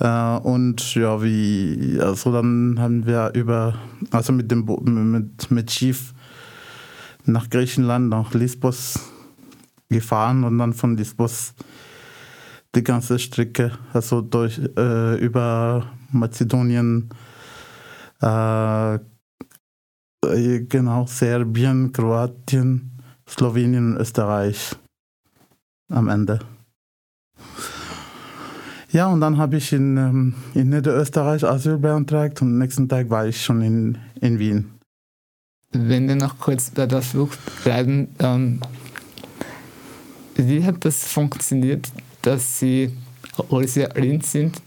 Äh, 0.00 0.36
und 0.38 0.94
ja, 0.94 1.22
wie, 1.22 1.98
also 2.00 2.32
dann 2.32 2.78
haben 2.78 3.06
wir 3.06 3.32
über, 3.34 3.74
also 4.10 4.32
mit 4.32 4.50
dem 4.50 4.64
mit, 4.84 5.50
mit 5.50 5.70
Schiff 5.70 6.14
nach 7.24 7.50
Griechenland, 7.50 8.08
nach 8.08 8.32
Lesbos 8.32 9.11
gefahren 9.92 10.44
und 10.44 10.58
dann 10.58 10.72
von 10.72 10.96
Lesbos 10.96 11.54
die 12.74 12.82
ganze 12.82 13.18
Strecke, 13.18 13.72
also 13.92 14.22
durch, 14.22 14.58
äh, 14.76 15.16
über 15.16 15.92
Mazedonien, 16.10 17.10
äh, 18.20 18.98
genau, 20.68 21.06
Serbien, 21.06 21.92
Kroatien, 21.92 22.92
Slowenien, 23.28 23.96
Österreich 23.96 24.74
am 25.90 26.08
Ende. 26.08 26.40
Ja, 28.90 29.06
und 29.06 29.20
dann 29.20 29.38
habe 29.38 29.56
ich 29.56 29.72
in, 29.72 29.96
ähm, 29.96 30.34
in 30.54 30.68
Niederösterreich 30.68 31.44
Asyl 31.44 31.78
beantragt 31.78 32.42
und 32.42 32.48
am 32.48 32.58
nächsten 32.58 32.88
Tag 32.88 33.08
war 33.08 33.26
ich 33.26 33.42
schon 33.42 33.62
in, 33.62 33.98
in 34.20 34.38
Wien. 34.38 34.70
Wenn 35.72 36.06
wir 36.08 36.16
noch 36.16 36.38
kurz 36.38 36.70
bei 36.70 36.86
der 36.86 37.00
Flucht 37.00 37.38
bleiben, 37.64 38.08
ähm, 38.18 38.60
wie 40.48 40.64
hat 40.64 40.84
das 40.84 41.04
funktioniert, 41.04 41.90
dass 42.22 42.58
Sie, 42.58 42.96
obwohl 43.36 43.66
Sie 43.66 43.84
blind 43.86 44.24
sind, 44.24 44.62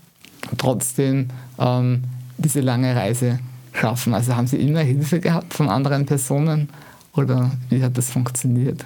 trotzdem 0.58 1.29
ähm, 1.58 2.03
diese 2.38 2.62
lange 2.62 2.96
Reise 2.96 3.39
schaffen? 3.74 4.13
Also 4.13 4.36
haben 4.36 4.48
Sie 4.48 4.58
immer 4.58 4.82
Hilfe 4.82 5.20
gehabt 5.20 5.53
von 5.53 5.70
anderen 5.70 6.05
Personen 6.05 6.70
oder 7.13 7.51
wie 7.70 7.82
hat 7.82 7.98
das 7.98 8.10
funktioniert? 8.10 8.86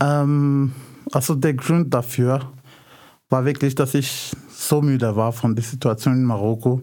Ähm, 0.00 0.72
also 1.12 1.34
der 1.34 1.54
Grund 1.54 1.92
dafür 1.92 2.52
war 3.28 3.44
wirklich, 3.44 3.74
dass 3.74 3.94
ich 3.94 4.32
so 4.50 4.82
müde 4.82 5.16
war 5.16 5.32
von 5.32 5.54
der 5.54 5.64
Situation 5.64 6.14
in 6.14 6.24
Marokko. 6.24 6.82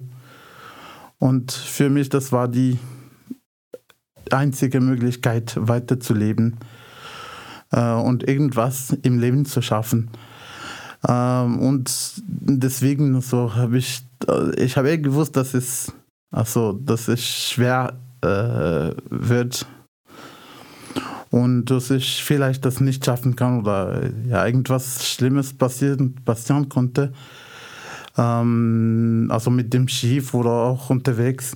Und 1.20 1.52
für 1.52 1.90
mich, 1.90 2.10
das 2.10 2.32
war 2.32 2.48
die 2.48 2.78
einzige 4.32 4.82
Möglichkeit, 4.82 5.54
weiterzuleben 5.56 6.58
äh, 7.72 7.93
und 7.93 8.27
irgendwas 8.27 8.95
im 9.03 9.19
Leben 9.19 9.45
zu 9.45 9.62
schaffen. 9.62 10.10
Ähm, 11.07 11.60
und 11.60 11.91
deswegen 12.27 13.22
so 13.22 13.55
habe 13.55 13.77
ich, 13.77 14.05
äh, 14.27 14.63
ich 14.63 14.77
habe 14.77 14.89
ja 14.89 14.98
gewusst, 14.98 15.36
dass 15.36 15.53
es, 15.53 15.91
also, 16.31 16.74
dass 16.74 17.07
es 17.07 17.24
schwer 17.24 17.93
äh, 18.22 18.91
wird 19.10 19.65
und 21.31 21.65
dass 21.65 21.91
ich 21.91 22.24
vielleicht 22.24 22.65
das 22.65 22.79
nicht 22.79 23.05
schaffen 23.05 23.36
kann 23.36 23.60
oder 23.60 24.10
ja, 24.27 24.45
irgendwas 24.45 25.05
Schlimmes 25.07 25.53
passieren, 25.53 26.15
passieren 26.24 26.69
konnte. 26.69 27.13
Ähm, 28.17 29.27
also 29.29 29.51
mit 29.51 29.74
dem 29.74 29.88
Schiff 29.88 30.34
oder 30.34 30.51
auch 30.51 30.89
unterwegs. 30.89 31.53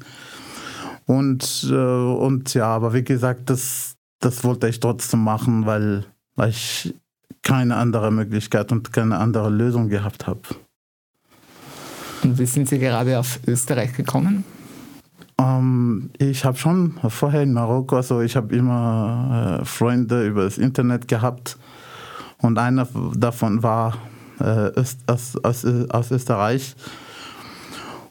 Und, 1.05 1.65
äh, 1.71 1.73
und 1.73 2.53
ja, 2.53 2.67
aber 2.67 2.93
wie 2.93 3.03
gesagt, 3.03 3.49
das, 3.49 3.95
das 4.19 4.43
wollte 4.43 4.67
ich 4.67 4.79
trotzdem 4.79 5.23
machen, 5.23 5.65
weil, 5.65 6.05
weil 6.35 6.49
ich 6.49 6.93
keine 7.41 7.75
andere 7.75 8.11
Möglichkeit 8.11 8.71
und 8.71 8.91
keine 8.91 9.17
andere 9.17 9.49
Lösung 9.49 9.89
gehabt 9.89 10.27
habe. 10.27 10.41
Und 12.23 12.37
wie 12.37 12.45
sind 12.45 12.67
Sie 12.67 12.79
gerade 12.79 13.17
auf 13.17 13.39
Österreich 13.47 13.93
gekommen? 13.93 14.43
Ähm, 15.39 16.09
ich 16.17 16.43
habe 16.43 16.57
schon 16.57 16.99
vorher 17.07 17.43
in 17.43 17.53
Marokko, 17.53 17.95
also 17.95 18.21
ich 18.21 18.35
habe 18.35 18.53
immer 18.55 19.59
äh, 19.61 19.65
Freunde 19.65 20.27
über 20.27 20.43
das 20.43 20.57
Internet 20.57 21.07
gehabt 21.07 21.57
und 22.39 22.57
einer 22.57 22.87
davon 23.15 23.63
war 23.63 23.97
äh, 24.39 24.71
aus, 24.75 25.37
aus, 25.43 25.65
aus 25.89 26.11
Österreich. 26.11 26.75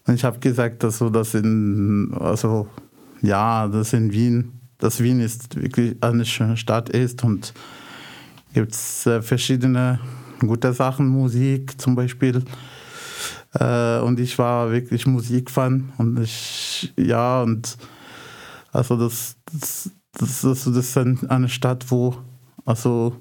Und 0.07 0.15
ich 0.15 0.25
habe 0.25 0.39
gesagt, 0.39 0.83
dass 0.83 0.99
so 0.99 1.11
das 1.11 1.35
in, 1.35 2.15
also 2.19 2.67
ja, 3.21 3.69
das 3.69 3.93
in 3.93 4.11
Wien, 4.11 4.58
dass 4.79 5.03
Wien 5.03 5.21
ist 5.21 5.61
wirklich 5.61 5.97
eine 6.01 6.25
schöne 6.25 6.57
Stadt 6.57 6.89
ist 6.89 7.25
und 7.25 7.53
gibt 8.55 8.73
es 8.73 9.07
äh, 9.07 9.21
verschiedene 9.23 10.01
gute 10.41 10.73
Sachen, 10.73 11.09
Musik 11.09 11.81
zum 11.81 11.95
Beispiel. 11.95 12.45
Äh, 13.55 13.99
und 13.99 14.21
ich 14.21 14.39
war 14.39 14.71
wirklich 14.71 15.07
Musikfan 15.07 15.93
und 15.99 16.21
ich, 16.21 16.93
ja, 16.97 17.43
und 17.43 17.77
also 18.73 18.97
das, 18.97 19.37
das, 19.53 19.91
das, 20.13 20.43
das, 20.43 20.67
ist 20.67 20.97
eine 20.97 21.49
Stadt, 21.49 21.91
wo 21.91 22.17
also 22.65 23.17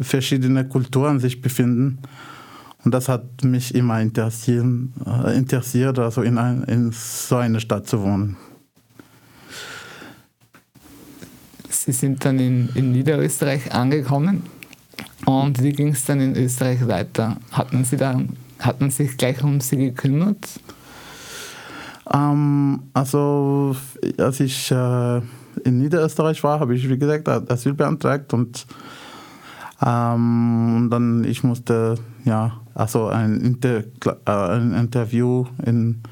verschiedene 0.00 0.68
Kulturen 0.68 1.20
sich 1.20 1.40
befinden. 1.40 2.00
Und 2.84 2.92
das 2.92 3.08
hat 3.08 3.44
mich 3.44 3.74
immer 3.74 4.00
interessiert, 4.00 4.66
äh, 5.06 5.36
interessiert 5.36 5.98
also 5.98 6.22
in, 6.22 6.38
ein, 6.38 6.62
in 6.64 6.92
so 6.92 7.36
einer 7.36 7.60
Stadt 7.60 7.86
zu 7.86 8.02
wohnen. 8.02 8.36
Sie 11.70 11.92
sind 11.92 12.24
dann 12.24 12.38
in, 12.38 12.70
in 12.74 12.92
Niederösterreich 12.92 13.72
angekommen. 13.72 14.42
Und 15.26 15.62
wie 15.62 15.72
ging 15.72 15.88
es 15.88 16.04
dann 16.04 16.20
in 16.20 16.36
Österreich 16.36 16.86
weiter? 16.86 17.36
Hat 17.52 17.72
man, 17.72 17.84
Sie 17.84 17.96
da, 17.96 18.20
hat 18.58 18.80
man 18.80 18.90
sich 18.90 19.16
gleich 19.16 19.42
um 19.42 19.60
Sie 19.60 19.76
gekümmert? 19.76 20.60
Ähm, 22.12 22.82
also, 22.94 23.76
als 24.16 24.40
ich 24.40 24.70
äh, 24.70 25.18
in 25.64 25.78
Niederösterreich 25.78 26.42
war, 26.42 26.60
habe 26.60 26.74
ich, 26.74 26.88
wie 26.88 26.98
gesagt, 26.98 27.28
Asyl 27.28 27.74
beantragt 27.74 28.32
und, 28.32 28.66
ähm, 29.84 30.88
dann 30.90 31.24
ich 31.24 31.44
musste 31.44 31.96
ja 32.24 32.60
also 32.74 33.06
ein, 33.06 33.40
Inter 33.40 33.84
äh, 34.06 34.30
ein 34.30 34.72
Interview 34.72 35.46
in, 35.64 36.02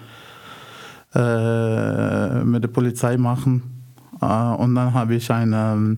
äh, 1.15 2.45
mit 2.45 2.63
der 2.63 2.69
Polizei 2.69 3.17
machen 3.17 3.76
und 4.21 4.75
dann 4.75 4.95
habe 4.95 5.15
ich 5.15 5.31
eine 5.31 5.97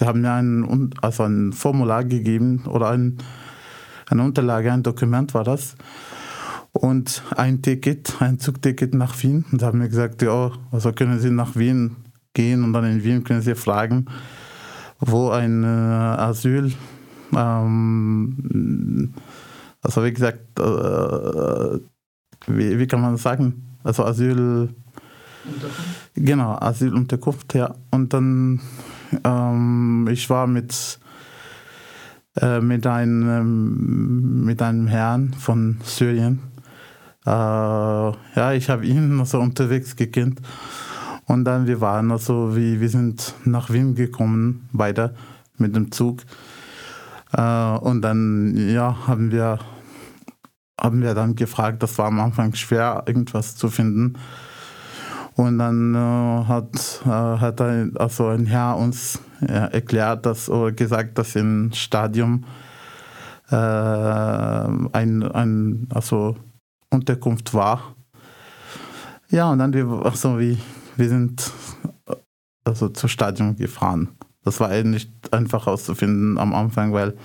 Sie 0.00 0.06
haben 0.06 0.22
mir 0.22 0.32
ein, 0.32 0.94
also 1.02 1.24
ein 1.24 1.52
Formular 1.52 2.04
gegeben 2.04 2.64
oder 2.66 2.88
ein, 2.88 3.18
eine 4.08 4.22
Unterlage, 4.22 4.72
ein 4.72 4.82
Dokument 4.82 5.34
war 5.34 5.44
das 5.44 5.76
und 6.72 7.22
ein 7.36 7.60
Ticket, 7.60 8.16
ein 8.20 8.38
Zugticket 8.38 8.94
nach 8.94 9.22
Wien. 9.22 9.44
Und 9.52 9.60
sie 9.60 9.66
haben 9.66 9.78
mir 9.78 9.90
gesagt, 9.90 10.22
ja, 10.22 10.52
also 10.70 10.92
können 10.92 11.20
Sie 11.20 11.30
nach 11.30 11.54
Wien 11.54 11.96
gehen 12.32 12.64
und 12.64 12.72
dann 12.72 12.86
in 12.86 13.04
Wien 13.04 13.24
können 13.24 13.42
Sie 13.42 13.54
fragen, 13.54 14.06
wo 15.00 15.28
ein 15.28 15.64
äh, 15.64 15.66
Asyl, 15.66 16.72
ähm, 17.36 19.12
also 19.82 20.02
wie 20.02 20.14
gesagt, 20.14 20.58
äh, 20.58 21.78
wie, 22.46 22.78
wie 22.78 22.86
kann 22.86 23.02
man 23.02 23.12
das 23.12 23.22
sagen? 23.22 23.76
Also 23.84 24.06
Asyl. 24.06 24.70
Unterkunft? 25.44 25.99
Genau, 26.14 26.56
Asylunterkunft, 26.56 27.54
ja. 27.54 27.74
Und 27.90 28.12
dann, 28.12 28.60
ähm, 29.24 30.08
ich 30.10 30.28
war 30.28 30.46
mit, 30.46 30.98
äh, 32.36 32.60
mit, 32.60 32.86
einem, 32.86 34.44
mit 34.44 34.60
einem 34.60 34.86
Herrn 34.86 35.34
von 35.34 35.78
Syrien 35.84 36.40
äh, 37.26 37.30
ja, 37.30 38.52
ich 38.52 38.70
habe 38.70 38.86
ihn 38.86 39.20
also 39.20 39.40
unterwegs 39.40 39.96
gekannt. 39.96 40.40
Und 41.26 41.44
dann 41.44 41.66
wir 41.66 41.80
waren 41.80 42.10
also, 42.10 42.56
wie, 42.56 42.80
wir 42.80 42.88
sind 42.88 43.34
nach 43.44 43.70
Wien 43.70 43.94
gekommen, 43.94 44.68
beide 44.72 45.14
mit 45.58 45.76
dem 45.76 45.92
Zug. 45.92 46.22
Äh, 47.32 47.76
und 47.78 48.02
dann, 48.02 48.56
ja, 48.56 49.06
haben 49.06 49.30
wir, 49.30 49.58
haben 50.80 51.02
wir 51.02 51.14
dann 51.14 51.36
gefragt, 51.36 51.82
das 51.82 51.98
war 51.98 52.06
am 52.06 52.20
Anfang 52.20 52.54
schwer, 52.54 53.04
irgendwas 53.06 53.54
zu 53.54 53.68
finden. 53.68 54.14
Und 55.36 55.58
dann 55.58 55.94
äh, 55.94 56.44
hat, 56.46 57.02
äh, 57.04 57.08
hat 57.08 57.60
ein, 57.60 57.96
also 57.96 58.28
ein 58.28 58.46
Herr 58.46 58.76
uns 58.76 59.20
erklärt, 59.40 60.26
dass, 60.26 60.50
oder 60.50 60.72
gesagt, 60.72 61.16
dass 61.16 61.34
im 61.34 61.72
Stadium 61.72 62.44
äh, 63.50 63.56
ein, 63.56 65.22
ein, 65.22 65.88
also 65.94 66.36
Unterkunft 66.90 67.54
war. 67.54 67.94
Ja, 69.30 69.50
und 69.50 69.58
dann 69.58 69.72
wir, 69.72 69.86
also 70.04 70.38
wie, 70.38 70.58
wir 70.96 71.08
sind 71.08 71.50
also 72.64 72.88
zum 72.88 73.08
Stadion 73.08 73.56
gefahren. 73.56 74.08
Das 74.44 74.60
war 74.60 74.70
nicht 74.82 75.32
einfach 75.32 75.66
auszufinden 75.66 76.38
am 76.38 76.54
Anfang, 76.54 76.92
weil 76.92 77.16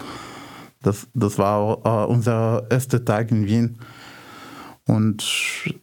das, 0.82 1.08
das 1.13 1.38
war 1.38 1.80
äh, 1.84 2.06
unser 2.08 2.70
erster 2.70 3.04
Tag 3.04 3.32
in 3.32 3.46
Wien. 3.46 3.80
Und 4.88 5.24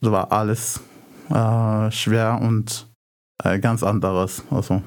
das 0.00 0.12
war 0.12 0.30
alles 0.30 0.80
äh, 1.30 1.90
schwer 1.90 2.40
und 2.40 2.88
äh, 3.42 3.58
ganz 3.58 3.82
anderes. 3.82 4.42
Also. 4.50 4.82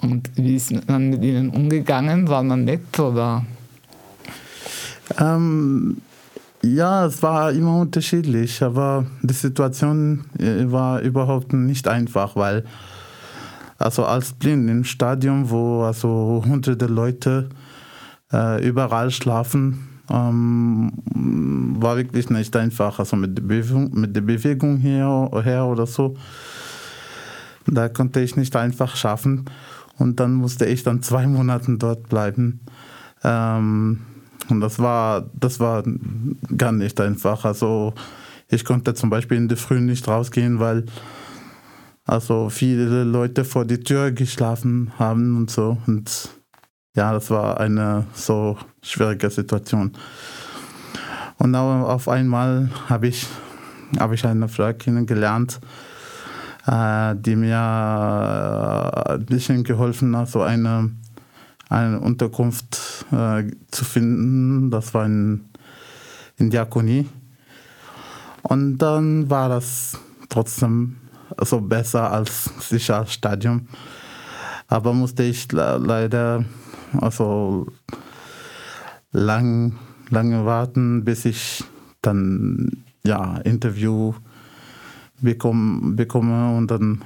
Und 0.00 0.30
wie 0.36 0.56
ist 0.56 0.72
man 0.88 1.10
mit 1.10 1.22
ihnen 1.22 1.50
umgegangen? 1.50 2.28
War 2.28 2.42
man 2.42 2.64
nett 2.64 2.98
oder? 2.98 3.44
Ähm, 5.18 6.00
ja, 6.62 7.06
es 7.06 7.22
war 7.22 7.52
immer 7.52 7.78
unterschiedlich, 7.78 8.62
aber 8.62 9.06
die 9.22 9.34
Situation 9.34 10.24
äh, 10.38 10.70
war 10.70 11.00
überhaupt 11.00 11.52
nicht 11.52 11.88
einfach, 11.88 12.36
weil 12.36 12.64
also 13.78 14.04
als 14.04 14.34
Blind 14.34 14.68
im 14.68 14.84
Stadion, 14.84 15.48
wo 15.48 15.82
also 15.82 16.42
hunderte 16.46 16.86
Leute 16.86 17.48
äh, 18.30 18.66
überall 18.66 19.10
schlafen, 19.10 19.88
ähm, 20.10 20.92
war 21.80 21.96
wirklich 21.96 22.30
nicht 22.30 22.54
einfach. 22.56 22.98
Also 22.98 23.16
mit 23.16 23.36
der 23.36 23.42
Bewegung, 23.42 23.90
mit 23.92 24.14
der 24.14 24.22
Bewegung 24.22 24.78
her, 24.78 25.30
her 25.42 25.66
oder 25.66 25.86
so, 25.86 26.16
da 27.66 27.88
konnte 27.88 28.20
ich 28.20 28.36
nicht 28.36 28.54
einfach 28.56 28.96
schaffen. 28.96 29.44
Und 29.98 30.18
dann 30.18 30.34
musste 30.34 30.66
ich 30.66 30.82
dann 30.82 31.02
zwei 31.02 31.26
Monate 31.26 31.76
dort 31.76 32.08
bleiben. 32.08 32.60
Ähm, 33.22 34.00
und 34.48 34.60
das 34.60 34.78
war, 34.78 35.30
das 35.38 35.60
war 35.60 35.84
gar 36.56 36.72
nicht 36.72 37.00
einfach. 37.00 37.44
Also 37.44 37.94
ich 38.48 38.64
konnte 38.64 38.94
zum 38.94 39.10
Beispiel 39.10 39.36
in 39.36 39.48
der 39.48 39.58
Früh 39.58 39.80
nicht 39.80 40.08
rausgehen, 40.08 40.58
weil 40.58 40.86
also 42.04 42.48
viele 42.50 43.04
Leute 43.04 43.44
vor 43.44 43.64
die 43.64 43.80
Tür 43.80 44.10
geschlafen 44.10 44.90
haben 44.98 45.36
und 45.36 45.50
so. 45.50 45.78
Und 45.86 46.30
ja, 46.94 47.12
das 47.12 47.30
war 47.30 47.60
eine 47.60 48.06
so 48.14 48.56
schwierige 48.82 49.30
Situation. 49.30 49.92
Und 51.38 51.54
auf 51.54 52.08
einmal 52.08 52.70
habe 52.88 53.08
ich, 53.08 53.26
hab 53.98 54.12
ich 54.12 54.24
eine 54.26 54.48
Frau 54.48 54.72
kennengelernt, 54.74 55.60
äh, 56.66 57.14
die 57.16 57.36
mir 57.36 57.58
ein 59.08 59.24
bisschen 59.24 59.64
geholfen 59.64 60.16
hat, 60.16 60.28
so 60.28 60.42
eine 60.42 60.90
eine 61.70 62.00
Unterkunft 62.00 63.06
äh, 63.12 63.44
zu 63.70 63.84
finden. 63.84 64.70
Das 64.70 64.92
war 64.92 65.06
in, 65.06 65.48
in 66.36 66.50
Diakonie. 66.50 67.08
Und 68.42 68.78
dann 68.78 69.30
war 69.30 69.48
das 69.48 69.98
trotzdem 70.28 70.96
so 71.40 71.60
besser 71.60 72.10
als 72.10 72.50
sicher 72.58 73.06
Stadium. 73.06 73.68
Aber 74.66 74.92
musste 74.92 75.22
ich 75.22 75.50
leider 75.52 76.44
also 76.98 77.66
lang, 79.12 79.76
lange 80.10 80.44
warten, 80.44 81.04
bis 81.04 81.24
ich 81.24 81.64
dann 82.02 82.84
ja 83.04 83.38
Interview 83.38 84.14
bekomme, 85.20 85.94
bekomme 85.94 86.56
und 86.56 86.70
dann 86.70 87.04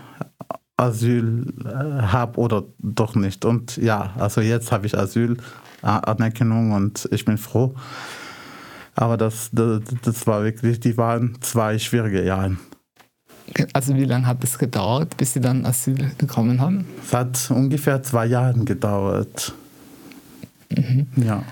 Asyl 0.76 1.52
äh, 1.64 2.02
habe 2.02 2.38
oder 2.40 2.64
doch 2.78 3.14
nicht. 3.14 3.44
Und 3.44 3.76
ja, 3.76 4.12
also 4.16 4.40
jetzt 4.40 4.72
habe 4.72 4.86
ich 4.86 4.96
Asylanerkennung 4.96 6.72
und 6.72 7.08
ich 7.12 7.24
bin 7.24 7.38
froh. 7.38 7.74
Aber 8.96 9.16
das, 9.16 9.50
das, 9.52 9.82
das 10.02 10.26
war 10.26 10.44
wirklich, 10.44 10.80
die 10.80 10.96
waren 10.96 11.36
zwei 11.40 11.78
schwierige 11.78 12.24
Jahre. 12.24 12.56
Also 13.72 13.94
wie 13.94 14.04
lange 14.04 14.26
hat 14.26 14.42
es 14.42 14.58
gedauert, 14.58 15.16
bis 15.16 15.34
Sie 15.34 15.40
dann 15.40 15.66
Asyl 15.66 16.12
bekommen 16.16 16.60
haben? 16.60 16.86
Es 17.04 17.12
hat 17.12 17.50
ungefähr 17.50 18.02
zwei 18.02 18.26
Jahre 18.26 18.58
gedauert. 18.64 19.54
Mhm. 20.76 21.06
Ja. 21.16 21.42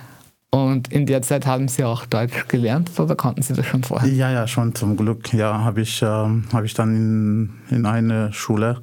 Und 0.55 0.93
in 0.93 1.07
der 1.07 1.23
Zeit 1.23 1.47
haben 1.47 1.67
Sie 1.69 1.83
auch 1.83 2.05
Deutsch 2.05 2.47
gelernt 2.49 2.91
oder 3.01 3.17
konnten 3.17 3.41
Sie 3.41 3.55
das 3.55 3.65
schon 3.65 3.83
vorher? 3.85 4.07
Ja, 4.13 4.31
ja, 4.31 4.47
schon 4.47 4.75
zum 4.75 4.99
Glück. 4.99 5.33
Ja, 5.33 5.65
habe 5.65 5.81
ich, 5.81 6.03
äh, 6.03 6.07
hab 6.07 6.65
ich 6.65 6.75
dann 6.75 6.95
in, 6.95 7.77
in 7.77 7.87
eine 7.87 8.33
Schule 8.35 8.83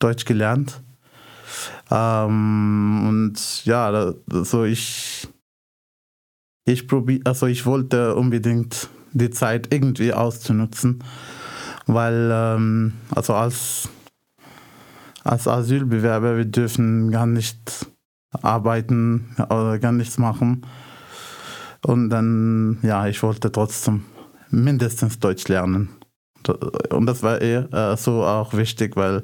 Deutsch 0.00 0.24
gelernt. 0.24 0.82
Ähm, 1.90 3.06
und 3.08 3.64
ja, 3.64 4.12
also 4.28 4.64
ich, 4.64 5.28
ich 6.64 6.88
probier, 6.88 7.20
also 7.24 7.46
ich 7.46 7.64
wollte 7.64 8.16
unbedingt 8.16 8.88
die 9.12 9.30
Zeit 9.30 9.72
irgendwie 9.72 10.12
auszunutzen, 10.12 11.02
weil 11.86 12.30
ähm, 12.32 12.94
also 13.14 13.34
als, 13.34 13.88
als 15.22 15.46
Asylbewerber, 15.46 16.36
wir 16.36 16.44
dürfen 16.44 17.12
gar 17.12 17.26
nicht 17.26 17.86
arbeiten 18.42 19.34
oder 19.38 19.78
gar 19.78 19.92
nichts 19.92 20.18
machen. 20.18 20.62
Und 21.84 22.10
dann, 22.10 22.78
ja, 22.82 23.06
ich 23.06 23.22
wollte 23.22 23.52
trotzdem 23.52 24.04
mindestens 24.50 25.18
Deutsch 25.18 25.48
lernen. 25.48 25.88
Und 26.90 27.06
das 27.06 27.22
war 27.22 27.40
eher 27.40 27.72
äh, 27.72 27.96
so 27.96 28.24
auch 28.24 28.54
wichtig, 28.54 28.96
weil 28.96 29.22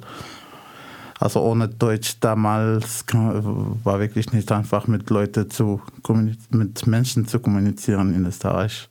also 1.20 1.40
ohne 1.40 1.68
Deutsch 1.68 2.16
damals 2.18 3.04
war 3.12 4.00
wirklich 4.00 4.32
nicht 4.32 4.50
einfach 4.50 4.88
mit 4.88 5.08
Leuten 5.08 5.48
zu 5.48 5.80
mit 6.50 6.86
Menschen 6.88 7.28
zu 7.28 7.38
kommunizieren 7.38 8.12
in 8.12 8.26
Österreich. 8.26 8.88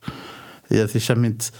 Ja, 0.70 0.88
sicher 0.88 1.14
mit 1.14 1.52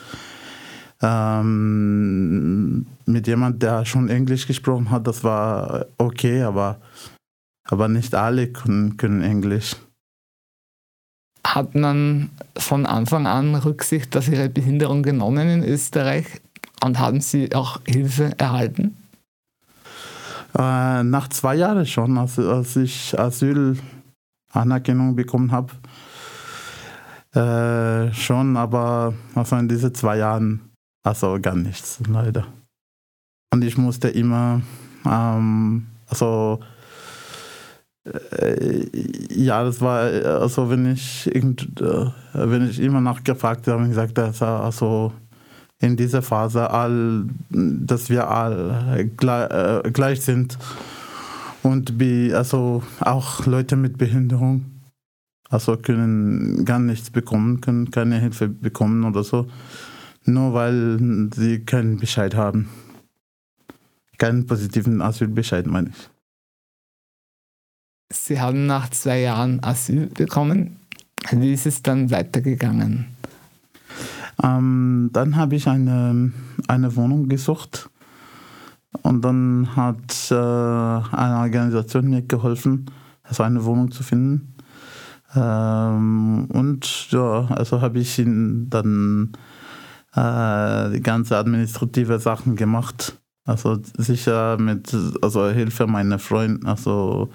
ähm, 1.02 2.86
mit 3.06 3.26
jemand, 3.26 3.62
der 3.62 3.84
schon 3.84 4.08
Englisch 4.08 4.46
gesprochen 4.46 4.90
hat, 4.90 5.06
das 5.06 5.24
war 5.24 5.86
okay, 5.98 6.42
aber, 6.42 6.80
aber 7.64 7.88
nicht 7.88 8.14
alle 8.14 8.48
können, 8.48 8.96
können 8.96 9.22
Englisch. 9.22 9.76
Hat 11.46 11.74
man 11.74 12.30
von 12.56 12.86
Anfang 12.86 13.26
an 13.26 13.54
Rücksicht 13.54 14.16
auf 14.16 14.28
Ihre 14.28 14.48
Behinderung 14.48 15.02
genommen 15.02 15.48
in 15.48 15.64
Österreich 15.64 16.26
und 16.84 16.98
haben 16.98 17.20
Sie 17.20 17.54
auch 17.54 17.80
Hilfe 17.84 18.32
erhalten? 18.38 18.96
Äh, 20.56 21.02
nach 21.02 21.28
zwei 21.28 21.56
Jahren 21.56 21.86
schon, 21.86 22.16
als, 22.18 22.38
als 22.38 22.76
ich 22.76 23.18
Asylanerkennung 23.18 25.16
bekommen 25.16 25.50
habe. 25.52 25.72
Äh, 27.34 28.12
schon, 28.12 28.56
aber 28.56 29.14
also 29.34 29.56
in 29.56 29.68
diesen 29.68 29.94
zwei 29.94 30.18
Jahren 30.18 30.72
also 31.02 31.38
gar 31.40 31.56
nichts, 31.56 32.00
leider. 32.06 32.46
Und 33.52 33.64
ich 33.64 33.76
musste 33.76 34.08
immer, 34.08 34.62
ähm, 35.04 35.86
also 36.06 36.60
ja, 39.30 39.62
das 39.62 39.80
war, 39.80 40.00
also 40.00 40.68
wenn 40.70 40.92
ich, 40.92 41.32
irgend, 41.32 41.80
äh, 41.80 42.10
wenn 42.32 42.68
ich 42.68 42.80
immer 42.80 43.00
nachgefragt 43.00 43.68
habe, 43.68 43.86
gesagt, 43.86 44.18
dass 44.18 44.42
also 44.42 45.12
in 45.78 45.96
dieser 45.96 46.22
Phase 46.22 46.70
all, 46.70 47.24
dass 47.50 48.10
wir 48.10 48.28
all 48.28 49.08
gleich, 49.16 50.18
äh, 50.18 50.20
sind 50.20 50.58
und 51.62 51.94
also 52.32 52.82
auch 53.00 53.46
Leute 53.46 53.76
mit 53.76 53.98
Behinderung 53.98 54.72
also 55.52 55.76
können 55.76 56.64
gar 56.64 56.78
nichts 56.78 57.10
bekommen, 57.10 57.60
können 57.60 57.90
keine 57.90 58.18
Hilfe 58.18 58.48
bekommen 58.48 59.04
oder 59.04 59.22
so, 59.22 59.48
nur 60.24 60.54
weil 60.54 61.28
sie 61.34 61.60
keinen 61.60 61.98
Bescheid 61.98 62.34
haben. 62.34 62.70
Keinen 64.16 64.46
positiven 64.46 65.02
Asylbescheid, 65.02 65.66
meine 65.66 65.90
ich. 65.90 66.11
Sie 68.12 68.40
haben 68.40 68.66
nach 68.66 68.90
zwei 68.90 69.20
Jahren 69.20 69.62
Asyl 69.64 70.06
bekommen. 70.06 70.76
Wie 71.30 71.52
ist 71.52 71.66
es 71.66 71.82
dann 71.82 72.10
weitergegangen? 72.10 73.06
Ähm, 74.42 75.10
dann 75.12 75.36
habe 75.36 75.56
ich 75.56 75.66
eine, 75.66 76.32
eine 76.68 76.96
Wohnung 76.96 77.28
gesucht 77.28 77.88
und 79.02 79.22
dann 79.24 79.74
hat 79.76 80.30
äh, 80.30 80.34
eine 80.34 81.38
Organisation 81.38 82.10
mir 82.10 82.22
geholfen, 82.22 82.86
also 83.22 83.44
eine 83.44 83.64
Wohnung 83.64 83.90
zu 83.90 84.02
finden. 84.02 84.54
Ähm, 85.34 86.46
und 86.52 87.10
ja, 87.10 87.46
also 87.46 87.80
habe 87.80 87.98
ich 87.98 88.16
dann 88.16 89.32
äh, 90.14 90.90
die 90.90 91.00
ganze 91.02 91.38
administrative 91.38 92.18
Sachen 92.18 92.56
gemacht. 92.56 93.18
Also 93.44 93.78
sicher 93.96 94.58
mit 94.58 94.94
also 95.22 95.48
Hilfe 95.48 95.86
meiner 95.86 96.18
Freunde, 96.18 96.66
also 96.66 97.30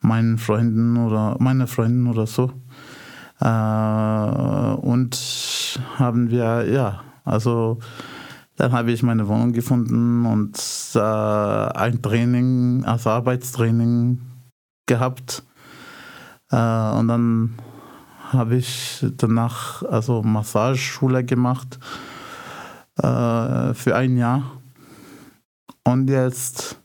meinen 0.00 0.38
Freunden 0.38 0.96
oder 0.96 1.36
meine 1.38 1.66
Freunden 1.66 2.06
oder 2.06 2.26
so. 2.26 2.52
Äh, 3.40 4.80
und 4.86 5.80
haben 5.98 6.30
wir, 6.30 6.66
ja, 6.70 7.02
also 7.24 7.78
dann 8.56 8.72
habe 8.72 8.92
ich 8.92 9.02
meine 9.02 9.26
Wohnung 9.26 9.52
gefunden 9.52 10.26
und 10.26 10.58
äh, 10.94 10.98
ein 11.00 12.02
Training, 12.02 12.84
also 12.84 13.10
Arbeitstraining 13.10 14.20
gehabt. 14.86 15.42
Äh, 16.50 16.90
und 16.92 17.08
dann 17.08 17.54
habe 18.32 18.56
ich 18.56 19.06
danach 19.16 19.82
also 19.84 20.22
Massageschule 20.22 21.24
gemacht 21.24 21.78
äh, 22.98 23.74
für 23.74 23.96
ein 23.96 24.16
Jahr. 24.16 24.42
Und 25.84 26.10
jetzt 26.10 26.79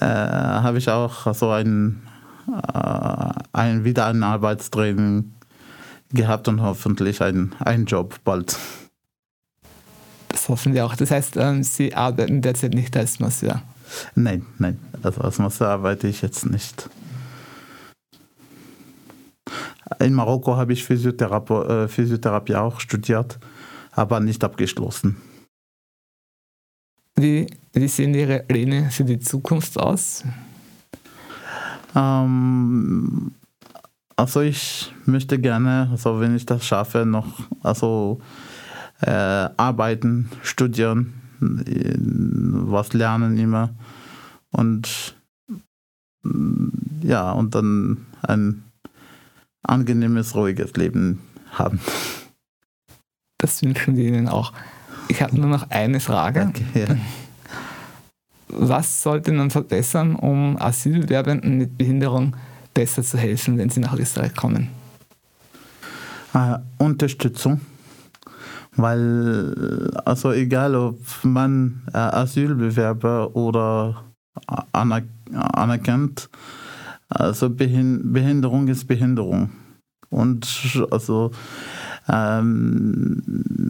äh, 0.00 0.04
habe 0.04 0.78
ich 0.78 0.88
auch 0.88 1.26
also 1.26 1.50
ein, 1.50 2.02
äh, 2.48 3.30
ein, 3.52 3.84
wieder 3.84 4.06
ein 4.06 4.22
Arbeitstraining 4.22 5.32
gehabt 6.10 6.48
und 6.48 6.62
hoffentlich 6.62 7.22
einen, 7.22 7.54
einen 7.58 7.86
Job 7.86 8.16
bald. 8.24 8.58
Das 10.28 10.48
hoffen 10.48 10.74
wir 10.74 10.86
auch. 10.86 10.96
Das 10.96 11.10
heißt, 11.10 11.36
ähm, 11.36 11.62
Sie 11.62 11.94
arbeiten 11.94 12.42
derzeit 12.42 12.74
nicht 12.74 12.96
als 12.96 13.20
Masseur? 13.20 13.62
Nein, 14.14 14.46
nein. 14.58 14.78
Also 15.02 15.20
als 15.20 15.38
Masseur 15.38 15.68
arbeite 15.68 16.08
ich 16.08 16.22
jetzt 16.22 16.46
nicht. 16.46 16.88
In 20.00 20.14
Marokko 20.14 20.56
habe 20.56 20.72
ich 20.72 20.84
Physiotherapie, 20.84 21.52
äh, 21.52 21.88
Physiotherapie 21.88 22.54
auch 22.54 22.80
studiert, 22.80 23.38
aber 23.92 24.20
nicht 24.20 24.42
abgeschlossen. 24.42 25.16
Wie, 27.16 27.46
wie 27.72 27.88
sehen 27.88 28.14
Ihre 28.14 28.40
Pläne 28.40 28.90
für 28.90 29.04
die 29.04 29.20
Zukunft 29.20 29.78
aus? 29.78 30.24
Ähm, 31.94 33.32
also 34.16 34.40
ich 34.40 34.92
möchte 35.04 35.38
gerne, 35.38 35.88
also 35.90 36.20
wenn 36.20 36.36
ich 36.36 36.46
das 36.46 36.66
schaffe, 36.66 37.04
noch 37.04 37.48
also 37.62 38.20
äh, 39.00 39.10
arbeiten, 39.10 40.30
studieren, 40.42 41.14
was 41.40 42.92
lernen 42.92 43.36
immer 43.36 43.70
und 44.50 45.16
ja 47.02 47.32
und 47.32 47.54
dann 47.54 48.06
ein 48.22 48.62
angenehmes, 49.62 50.34
ruhiges 50.34 50.76
Leben 50.76 51.20
haben. 51.52 51.80
Das 53.38 53.62
wünschen 53.62 53.96
wir 53.96 54.04
Ihnen 54.06 54.28
auch. 54.28 54.52
Ich 55.08 55.22
habe 55.22 55.36
nur 55.38 55.48
noch 55.48 55.70
eine 55.70 56.00
Frage. 56.00 56.48
Okay, 56.48 56.64
ja. 56.74 56.96
Was 58.48 59.02
sollte 59.02 59.32
man 59.32 59.50
verbessern, 59.50 60.14
um 60.14 60.60
Asylwerbenden 60.60 61.58
mit 61.58 61.78
Behinderung 61.78 62.36
besser 62.74 63.02
zu 63.02 63.18
helfen, 63.18 63.58
wenn 63.58 63.70
sie 63.70 63.80
nach 63.80 63.98
Österreich 63.98 64.34
kommen? 64.34 64.68
Äh, 66.34 66.58
Unterstützung, 66.78 67.60
weil 68.76 69.90
also 70.04 70.32
egal 70.32 70.74
ob 70.74 70.98
man 71.22 71.82
äh, 71.92 71.98
Asylbewerber 71.98 73.34
oder 73.36 74.04
aner 74.72 75.02
anerkennt, 75.32 76.30
also 77.08 77.50
Behinderung 77.50 78.68
ist 78.68 78.86
Behinderung. 78.86 79.50
Und 80.08 80.46
also, 80.90 81.30
ähm, 82.08 83.22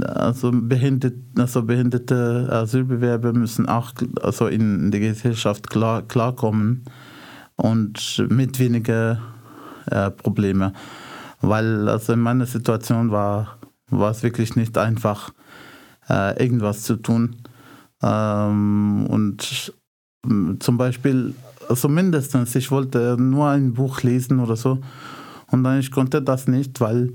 also, 0.06 0.50
behindert, 0.52 1.14
also 1.38 1.62
behinderte 1.62 2.48
Asylbewerber 2.50 3.32
müssen 3.32 3.68
auch 3.68 3.92
also 4.20 4.46
in 4.46 4.90
der 4.90 5.00
Gesellschaft 5.00 5.68
klar, 5.68 6.02
klarkommen 6.02 6.84
und 7.56 8.24
mit 8.28 8.58
weniger 8.58 9.20
äh, 9.86 10.10
Probleme. 10.10 10.72
Weil 11.40 11.88
also 11.88 12.12
in 12.12 12.20
meiner 12.20 12.46
Situation 12.46 13.10
war, 13.10 13.58
war 13.90 14.10
es 14.10 14.22
wirklich 14.22 14.56
nicht 14.56 14.78
einfach, 14.78 15.30
äh, 16.08 16.42
irgendwas 16.42 16.82
zu 16.82 16.96
tun. 16.96 17.36
Ähm, 18.02 19.06
und 19.08 19.72
zum 20.60 20.78
Beispiel 20.78 21.34
also 21.68 21.88
mindestens, 21.88 22.54
ich 22.54 22.70
wollte 22.70 23.16
nur 23.18 23.48
ein 23.48 23.72
Buch 23.74 24.02
lesen 24.02 24.40
oder 24.40 24.56
so. 24.56 24.78
Und 25.50 25.64
dann 25.64 25.80
ich 25.80 25.90
konnte 25.90 26.22
das 26.22 26.46
nicht, 26.46 26.80
weil, 26.80 27.12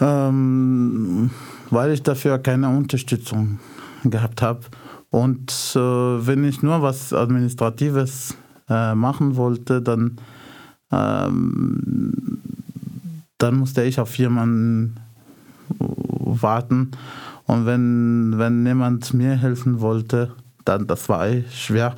ähm, 0.00 1.30
weil 1.70 1.92
ich 1.92 2.02
dafür 2.02 2.38
keine 2.38 2.68
Unterstützung 2.68 3.58
gehabt 4.04 4.42
habe. 4.42 4.60
Und 5.10 5.50
äh, 5.74 5.78
wenn 5.78 6.44
ich 6.44 6.62
nur 6.62 6.82
was 6.82 7.12
Administratives 7.12 8.36
äh, 8.68 8.94
machen 8.94 9.36
wollte, 9.36 9.82
dann, 9.82 10.16
ähm, 10.92 12.12
dann 13.38 13.56
musste 13.56 13.82
ich 13.82 13.98
auf 13.98 14.16
jemanden 14.16 14.96
warten. 15.78 16.92
Und 17.46 17.66
wenn, 17.66 18.34
wenn 18.36 18.62
niemand 18.62 19.12
mir 19.12 19.34
helfen 19.36 19.80
wollte, 19.80 20.32
dann 20.64 20.86
das 20.86 21.08
war 21.08 21.26
schwer. 21.50 21.96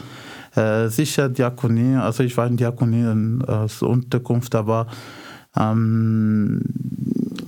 Äh, 0.55 0.89
sicher 0.89 1.29
Diakonie, 1.29 1.97
also 1.97 2.23
ich 2.23 2.37
war 2.37 2.47
in 2.47 2.57
Diakonie 2.57 3.43
als 3.47 3.83
Unterkunft, 3.83 4.55
aber 4.55 4.87
ähm, 5.57 6.61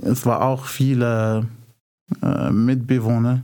es 0.04 0.26
war 0.26 0.42
auch 0.42 0.66
viele 0.66 1.46
äh, 2.22 2.50
Mitbewohner 2.50 3.42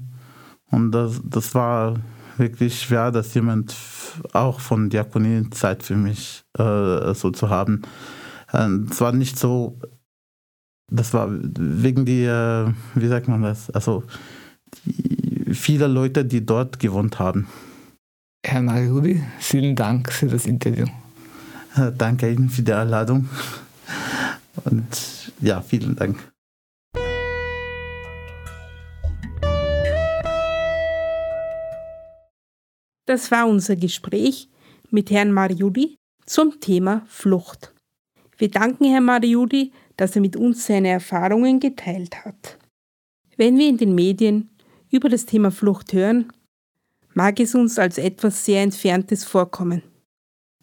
und 0.70 0.92
das, 0.92 1.20
das 1.24 1.54
war 1.54 1.96
wirklich 2.36 2.80
schwer, 2.80 3.10
dass 3.10 3.34
jemand 3.34 3.76
auch 4.32 4.60
von 4.60 4.88
Diakonie 4.88 5.48
Zeit 5.50 5.82
für 5.82 5.96
mich 5.96 6.44
äh, 6.58 7.14
so 7.14 7.30
zu 7.30 7.50
haben. 7.50 7.82
Ähm, 8.52 8.88
es 8.90 9.00
war 9.00 9.12
nicht 9.12 9.38
so 9.38 9.78
das 10.90 11.14
war 11.14 11.28
wegen 11.30 12.04
der, 12.04 12.74
wie 12.94 13.08
sagt 13.08 13.28
man 13.28 13.42
das, 13.42 13.70
also 13.70 14.04
die, 14.84 15.54
viele 15.54 15.86
Leute, 15.86 16.24
die 16.24 16.44
dort 16.44 16.78
gewohnt 16.78 17.18
haben. 17.18 17.46
Herr 18.44 18.62
Mariudi, 18.62 19.22
vielen 19.38 19.76
Dank 19.76 20.12
für 20.12 20.26
das 20.26 20.46
Interview. 20.46 20.86
Danke 21.96 22.30
Ihnen 22.32 22.50
für 22.50 22.62
die 22.62 22.72
Einladung 22.72 23.28
und 24.64 25.32
ja, 25.40 25.60
vielen 25.60 25.94
Dank. 25.94 26.16
Das 33.10 33.32
war 33.32 33.48
unser 33.48 33.74
Gespräch 33.74 34.48
mit 34.92 35.10
Herrn 35.10 35.32
Mariudi 35.32 35.96
zum 36.26 36.60
Thema 36.60 37.04
Flucht. 37.08 37.74
Wir 38.38 38.48
danken 38.48 38.84
Herrn 38.84 39.02
Mariudi, 39.02 39.72
dass 39.96 40.14
er 40.14 40.22
mit 40.22 40.36
uns 40.36 40.64
seine 40.64 40.90
Erfahrungen 40.90 41.58
geteilt 41.58 42.24
hat. 42.24 42.56
Wenn 43.36 43.58
wir 43.58 43.66
in 43.66 43.78
den 43.78 43.96
Medien 43.96 44.50
über 44.92 45.08
das 45.08 45.26
Thema 45.26 45.50
Flucht 45.50 45.92
hören, 45.92 46.32
mag 47.12 47.40
es 47.40 47.56
uns 47.56 47.80
als 47.80 47.98
etwas 47.98 48.44
sehr 48.44 48.62
Entferntes 48.62 49.24
vorkommen. 49.24 49.82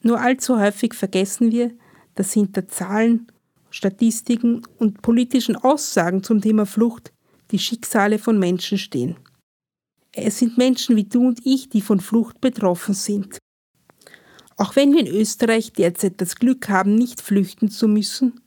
Nur 0.01 0.21
allzu 0.21 0.57
häufig 0.57 0.93
vergessen 0.93 1.51
wir, 1.51 1.73
dass 2.15 2.31
hinter 2.31 2.65
Zahlen, 2.69 3.29
Statistiken 3.71 4.65
und 4.77 5.01
politischen 5.01 5.57
Aussagen 5.57 6.23
zum 6.23 6.39
Thema 6.39 6.65
Flucht 6.65 7.11
die 7.51 7.59
Schicksale 7.59 8.17
von 8.17 8.39
Menschen 8.39 8.77
stehen. 8.77 9.17
Es 10.19 10.39
sind 10.39 10.57
Menschen 10.57 10.95
wie 10.95 11.03
du 11.03 11.27
und 11.27 11.45
ich, 11.45 11.69
die 11.69 11.81
von 11.81 11.99
Flucht 11.99 12.41
betroffen 12.41 12.95
sind. 12.95 13.37
Auch 14.57 14.75
wenn 14.75 14.91
wir 14.91 15.01
in 15.01 15.15
Österreich 15.15 15.71
derzeit 15.73 16.19
das 16.19 16.35
Glück 16.35 16.69
haben, 16.69 16.95
nicht 16.95 17.21
flüchten 17.21 17.69
zu 17.69 17.87
müssen, 17.87 18.41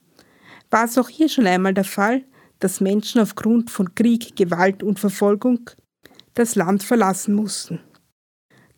war 0.71 0.87
es 0.87 0.99
auch 0.99 1.09
hier 1.09 1.29
schon 1.29 1.47
einmal 1.47 1.73
der 1.73 1.85
Fall, 1.85 2.25
dass 2.59 2.81
Menschen 2.81 3.21
aufgrund 3.21 3.71
von 3.71 3.95
Krieg, 3.95 4.35
Gewalt 4.35 4.83
und 4.83 4.99
Verfolgung 4.99 5.71
das 6.35 6.57
Land 6.57 6.83
verlassen 6.83 7.35
mussten. 7.35 7.79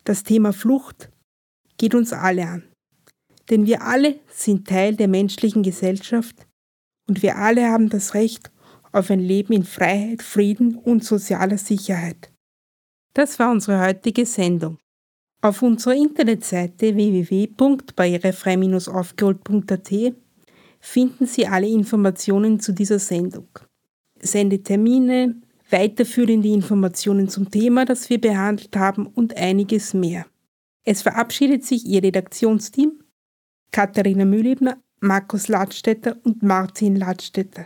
Das 0.03 0.23
Thema 0.23 0.53
Flucht 0.53 1.09
geht 1.77 1.95
uns 1.95 2.13
alle 2.13 2.47
an, 2.47 2.63
denn 3.49 3.65
wir 3.65 3.81
alle 3.81 4.19
sind 4.29 4.67
Teil 4.67 4.95
der 4.95 5.07
menschlichen 5.07 5.63
Gesellschaft 5.63 6.45
und 7.09 7.23
wir 7.23 7.37
alle 7.37 7.69
haben 7.69 7.89
das 7.89 8.13
Recht 8.13 8.51
auf 8.91 9.09
ein 9.09 9.19
Leben 9.19 9.53
in 9.53 9.63
Freiheit, 9.63 10.21
Frieden 10.21 10.75
und 10.75 11.03
sozialer 11.03 11.57
Sicherheit. 11.57 12.32
Das 13.13 13.39
war 13.39 13.51
unsere 13.51 13.85
heutige 13.85 14.25
Sendung. 14.25 14.77
Auf 15.41 15.61
unserer 15.61 15.93
Internetseite 15.93 16.95
www.barrierefrei-aufgeholt.at 16.95 19.91
finden 20.79 21.25
Sie 21.25 21.47
alle 21.47 21.67
Informationen 21.67 22.59
zu 22.59 22.71
dieser 22.71 22.99
Sendung. 22.99 23.47
Sendetermine, 24.19 25.41
weiterführende 25.69 26.47
Informationen 26.47 27.27
zum 27.29 27.51
Thema, 27.51 27.85
das 27.85 28.09
wir 28.09 28.21
behandelt 28.21 28.75
haben 28.75 29.07
und 29.07 29.37
einiges 29.37 29.93
mehr. 29.93 30.25
Es 30.83 31.01
verabschiedet 31.01 31.65
sich 31.65 31.85
Ihr 31.85 32.03
Redaktionsteam 32.03 32.99
Katharina 33.71 34.23
Mühlebner, 34.23 34.77
Markus 34.99 35.47
Ladstätter 35.47 36.17
und 36.23 36.43
Martin 36.43 36.95
Ladstätter. 36.95 37.65